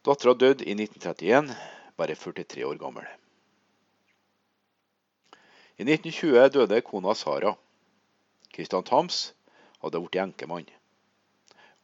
Dattera 0.05 0.35
døde 0.35 0.65
i 0.65 0.73
1931, 0.73 1.53
bare 1.97 2.17
43 2.17 2.65
år 2.65 2.81
gammel. 2.81 3.07
I 5.77 5.85
1920 5.85 6.49
døde 6.55 6.81
kona 6.81 7.13
Sara. 7.15 7.51
Christian 8.55 8.85
Thams 8.85 9.35
hadde 9.83 10.01
blitt 10.01 10.23
enkemann. 10.23 10.71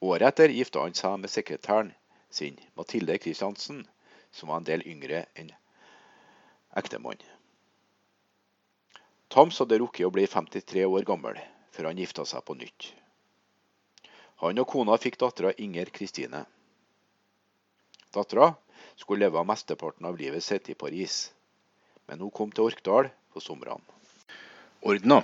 Året 0.00 0.24
etter 0.30 0.54
gifta 0.56 0.80
han 0.86 0.96
seg 0.96 1.18
med 1.20 1.30
sekretæren 1.30 1.90
sin, 2.32 2.56
Mathilde 2.72 3.18
Christiansen, 3.20 3.84
som 4.32 4.48
var 4.48 4.62
en 4.62 4.68
del 4.70 4.86
yngre 4.88 5.26
enn 5.36 5.52
ektemann. 6.80 7.20
Thams 9.28 9.60
hadde 9.60 9.82
rukket 9.84 10.08
å 10.08 10.14
bli 10.16 10.24
53 10.24 10.88
år 10.88 11.04
gammel 11.12 11.36
før 11.76 11.92
han 11.92 12.00
gifta 12.00 12.24
seg 12.24 12.48
på 12.48 12.56
nytt. 12.56 12.90
Han 14.40 14.58
og 14.58 14.72
kona 14.72 14.96
fikk 14.96 15.20
dattera 15.20 15.52
Inger 15.60 15.92
Kristine. 15.92 16.46
Dattera 18.12 18.54
skulle 18.96 19.26
leve 19.26 19.38
av 19.38 19.52
mesteparten 19.52 20.08
av 20.08 20.16
livet 20.16 20.44
sitt 20.44 20.72
i 20.72 20.80
Paris, 20.80 21.26
men 22.08 22.24
hun 22.24 22.32
kom 22.32 22.50
til 22.52 22.72
Orkdal 22.72 23.12
på 23.32 23.40
somrene. 23.40 23.80
Ordna. 24.82 25.22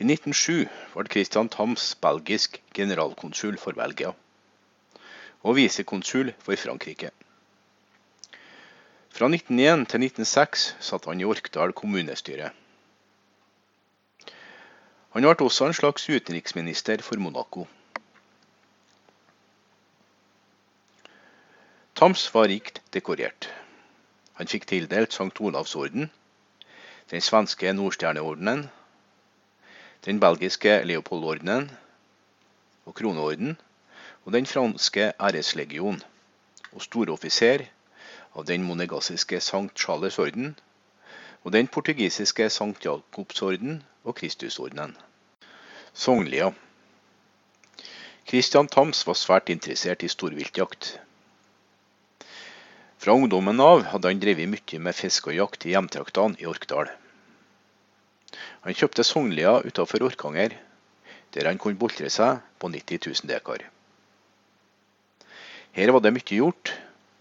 I 0.00 0.06
1907 0.06 0.68
ble 0.94 1.12
Christian 1.12 1.48
Thams 1.52 1.94
belgisk 2.00 2.60
generalkonsul 2.76 3.58
for 3.60 3.76
Belgia 3.76 4.14
og 5.40 5.56
visekonsul 5.56 6.32
for 6.40 6.56
Frankrike. 6.60 7.10
Fra 9.10 9.26
1901 9.26 9.86
til 9.90 10.04
1906 10.06 10.66
satt 10.84 11.08
han 11.08 11.20
i 11.20 11.26
Orkdal 11.28 11.72
kommunestyre. 11.76 12.52
Han 15.16 15.26
ble 15.26 15.46
også 15.46 15.66
en 15.66 15.74
slags 15.74 16.06
utenriksminister 16.08 17.02
for 17.02 17.18
Monaco. 17.18 17.66
Thams 21.98 22.28
var 22.32 22.48
rikt 22.48 22.78
dekorert. 22.94 23.50
Han 24.38 24.48
fikk 24.48 24.68
tildelt 24.70 25.12
St. 25.12 25.34
Olavs 25.44 25.74
orden, 25.76 26.08
den 27.10 27.20
svenske 27.20 27.72
Nordstjerneordenen, 27.72 28.68
den 30.04 30.20
belgiske 30.20 30.82
Leopoldordenen 30.84 31.70
og 32.86 32.94
kroneorden, 32.94 33.56
og 34.24 34.32
den 34.32 34.46
franske 34.46 35.12
æreslegion, 35.20 36.02
og 36.72 36.82
storoffiser 36.82 37.66
av 38.36 38.46
den 38.46 38.62
monegassiske 38.62 39.40
Sankt 39.42 39.78
Charles 39.78 40.18
orden 40.22 40.54
og 41.42 41.52
den 41.52 41.66
portugisiske 41.66 42.50
Sankt 42.50 42.84
Jakobsorden 42.84 43.82
og 44.04 44.14
Kristusordenen. 44.14 44.96
Sognlia. 45.92 46.52
Christian 48.28 48.68
Thams 48.68 49.02
var 49.06 49.18
svært 49.18 49.50
interessert 49.50 50.04
i 50.06 50.08
storviltjakt. 50.08 50.92
Fra 53.00 53.16
ungdommen 53.16 53.60
av 53.64 53.86
hadde 53.90 54.12
han 54.12 54.22
drevet 54.22 54.52
mye 54.52 54.78
med 54.78 54.94
fiske 54.94 55.32
og 55.32 55.38
jakt 55.40 55.66
i 55.66 55.74
hjemtraktene 55.74 56.38
i 56.38 56.46
Orkdal. 56.46 56.92
Han 58.64 58.76
kjøpte 58.76 59.04
Sognlia 59.06 59.56
utenfor 59.64 60.04
Orkanger, 60.06 60.56
der 61.34 61.48
han 61.48 61.58
kunne 61.58 61.78
boltre 61.78 62.10
seg 62.10 62.42
på 62.58 62.70
90 62.72 63.06
000 63.06 63.30
dekar. 63.30 63.64
Her 65.76 65.92
var 65.94 66.02
det 66.02 66.12
mye 66.14 66.26
gjort, 66.26 66.72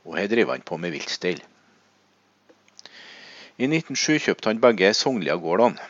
og 0.05 0.17
her 0.17 0.29
drev 0.31 0.51
han 0.53 0.65
på 0.65 0.77
med 0.81 0.93
viltstell. 0.95 1.41
I 3.59 3.67
1907 3.67 4.23
kjøpte 4.25 4.49
han 4.49 4.61
begge 4.63 4.93
Sognlia-gårdene. 4.95 5.89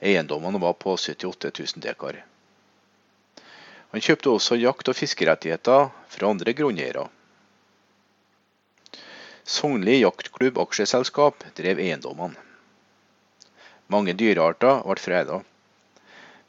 Eiendommene 0.00 0.60
var 0.60 0.76
på 0.80 0.94
78 0.96 1.50
000 1.58 1.84
dekar. 1.84 2.20
Han 3.90 4.04
kjøpte 4.04 4.30
også 4.30 4.58
jakt- 4.60 4.88
og 4.88 4.96
fiskerettigheter 4.96 5.88
fra 6.12 6.30
andre 6.30 6.54
grunneiere. 6.56 7.08
Sognli 9.44 9.98
jaktklubb 9.98 10.60
aksjeselskap 10.62 11.42
drev 11.58 11.80
eiendommene. 11.82 12.49
Mange 13.90 14.14
dyrearter 14.14 14.84
ble 14.86 15.02
freda, 15.02 15.40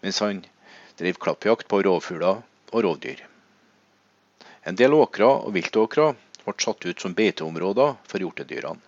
mens 0.06 0.19
han 0.21 0.43
drev 0.99 1.17
klappjakt 1.17 1.67
på 1.71 1.80
rovfugler 1.88 2.43
og 2.69 2.84
rovdyr. 2.86 3.23
En 4.69 4.77
del 4.77 4.93
åkre 4.93 5.25
og 5.25 5.56
viltåkre 5.56 6.12
ble 6.43 6.54
satt 6.62 6.86
ut 6.86 7.01
som 7.01 7.15
beiteområder 7.17 7.95
for 8.06 8.21
hjortedyrene. 8.21 8.84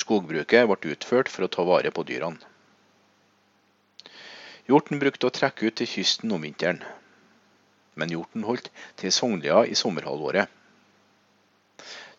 Skogbruket 0.00 0.64
ble 0.70 0.94
utført 0.94 1.28
for 1.28 1.44
å 1.44 1.50
ta 1.52 1.66
vare 1.68 1.92
på 1.92 2.06
dyrene. 2.08 2.40
Hjorten 4.70 5.00
brukte 5.02 5.26
å 5.26 5.34
trekke 5.34 5.66
ut 5.66 5.76
til 5.80 5.88
kysten 5.90 6.32
om 6.32 6.44
vinteren, 6.46 6.80
men 8.00 8.12
hjorten 8.14 8.46
holdt 8.46 8.70
til 9.00 9.12
Sognlia 9.12 9.64
i 9.66 9.76
sommerhalvåret. 9.76 10.48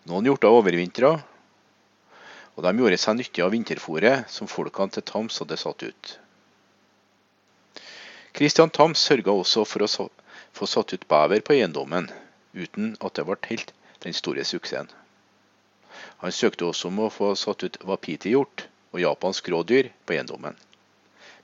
Noen 0.10 0.28
hjorter 0.28 0.52
overvintra, 0.52 1.16
og 2.62 2.68
de 2.68 2.78
gjorde 2.78 2.98
seg 3.02 3.16
nyttig 3.18 3.42
av 3.42 3.56
vinterfôret 3.56 4.28
som 4.30 4.46
folkene 4.46 4.94
til 4.94 5.02
Tams 5.10 5.40
hadde 5.42 5.58
satt 5.58 5.82
ut. 5.82 6.10
Kristian 8.38 8.70
Tams 8.70 9.02
sørga 9.02 9.34
også 9.34 9.64
for 9.66 9.82
å 9.82 10.10
få 10.54 10.68
satt 10.70 10.94
ut 10.94 11.08
bever 11.10 11.42
på 11.42 11.56
eiendommen, 11.56 12.12
uten 12.54 12.92
at 13.02 13.18
det 13.18 13.26
ble 13.26 13.40
helt 13.50 13.74
den 14.06 14.14
store 14.14 14.46
suksessen. 14.46 14.92
Han 16.22 16.38
søkte 16.38 16.68
også 16.70 16.92
om 16.92 17.02
å 17.02 17.10
få 17.10 17.32
satt 17.34 17.66
ut 17.66 17.82
wapiti-hjort 17.82 18.68
og 18.94 19.02
japansk 19.02 19.50
rådyr 19.50 19.90
på 20.06 20.20
eiendommen, 20.20 20.54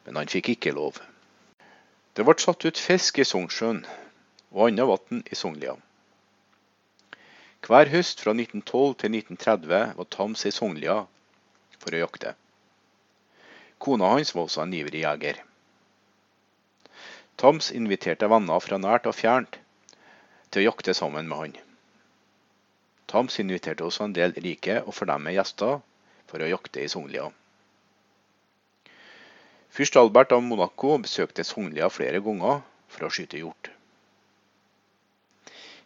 men 0.05 0.21
han 0.21 0.29
fikk 0.29 0.53
ikke 0.53 0.75
lov. 0.77 1.01
Det 2.13 2.29
ble 2.29 2.37
satt 2.37 2.61
ut 2.69 2.77
fisk 2.77 3.17
i 3.17 3.25
Sognsjøen 3.25 3.81
og 4.53 4.67
annet 4.69 4.93
vann 4.93 5.25
i 5.25 5.41
Soglia. 5.41 5.73
Hver 7.67 7.89
høst 7.91 8.21
fra 8.23 8.31
1912 8.31 8.93
til 9.01 9.15
1930 9.17 9.79
var 9.97 10.07
Tams 10.13 10.45
i 10.47 10.51
Soglia 10.55 11.01
for 11.81 11.91
å 11.91 11.99
jakte. 11.99 12.31
Kona 13.83 14.13
hans 14.13 14.31
var 14.35 14.45
også 14.47 14.61
en 14.63 14.75
ivrig 14.77 15.01
jeger. 15.01 15.41
Tams 17.35 17.67
inviterte 17.75 18.29
venner 18.31 18.63
fra 18.63 18.79
nært 18.79 19.09
og 19.11 19.17
fjernt 19.17 19.59
til 20.47 20.63
å 20.63 20.65
jakte 20.69 20.95
sammen 20.95 21.27
med 21.27 21.41
han. 21.41 21.59
Tams 23.11 23.35
inviterte 23.43 23.83
også 23.83 24.07
en 24.07 24.15
del 24.15 24.37
rike 24.47 24.79
og 24.85 24.95
fornemme 24.95 25.35
gjester 25.35 25.81
for 26.31 26.39
å 26.39 26.47
jakte 26.47 26.85
i 26.85 26.89
Soglia. 26.91 27.27
Fyrst 29.75 29.99
Albert 29.99 30.31
av 30.31 30.47
Monaco 30.47 30.95
besøkte 31.03 31.43
Soglia 31.43 31.91
flere 31.91 32.23
ganger 32.23 32.63
for 32.87 33.09
å 33.09 33.11
skyte 33.11 33.43
hjort. 33.43 33.73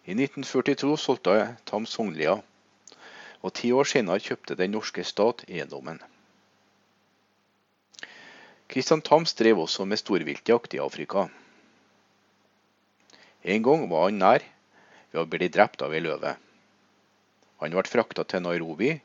I 0.01 0.15
1942 0.17 0.95
solgte 0.97 1.33
Tams 1.69 1.91
Soglia, 1.93 2.39
og 3.45 3.51
ti 3.53 3.69
år 3.69 3.85
senere 3.85 4.23
kjøpte 4.23 4.55
den 4.57 4.73
norske 4.73 5.03
stat 5.05 5.43
eiendommen. 5.45 5.99
Kristian 8.71 9.03
Tams 9.05 9.35
drev 9.37 9.61
også 9.61 9.85
med 9.85 10.01
storviltjakt 10.01 10.73
i 10.73 10.81
Afrika. 10.81 11.27
En 13.43 13.61
gang 13.67 13.85
var 13.91 14.07
han 14.07 14.17
nær 14.23 14.47
ved 15.11 15.21
å 15.21 15.27
bli 15.29 15.51
drept 15.53 15.85
av 15.85 15.93
ei 15.93 16.01
løve. 16.01 16.33
Han 17.61 17.77
ble 17.77 17.85
frakta 17.85 18.25
til 18.25 18.41
Nairobi, 18.41 18.95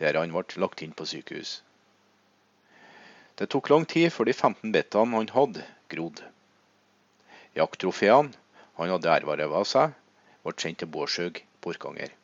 der 0.00 0.16
han 0.16 0.32
ble 0.32 0.62
lagt 0.62 0.80
inn 0.86 0.96
på 0.96 1.04
sykehus. 1.04 1.58
Det 3.36 3.50
tok 3.52 3.68
lang 3.68 3.84
tid 3.84 4.08
før 4.08 4.30
de 4.30 4.32
15 4.32 4.72
bittene 4.72 5.20
han 5.20 5.28
hadde, 5.36 5.68
grodde. 5.92 6.24
Jakttrofeene 7.60 8.32
han 8.80 8.92
hadde 8.94 9.12
ervervet 9.12 9.68
seg, 9.68 9.92
ble 10.46 10.62
sendt 10.62 10.82
til 10.82 10.90
Bårdshaug 10.94 11.42
på 11.60 11.74
Orkanger. 11.74 12.14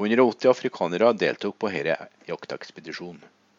180 0.00 0.48
afrikanere 0.48 1.12
deltok 1.16 1.58
på 1.60 1.68
denne 1.72 1.96
jaktekspedisjonen. 2.28 3.20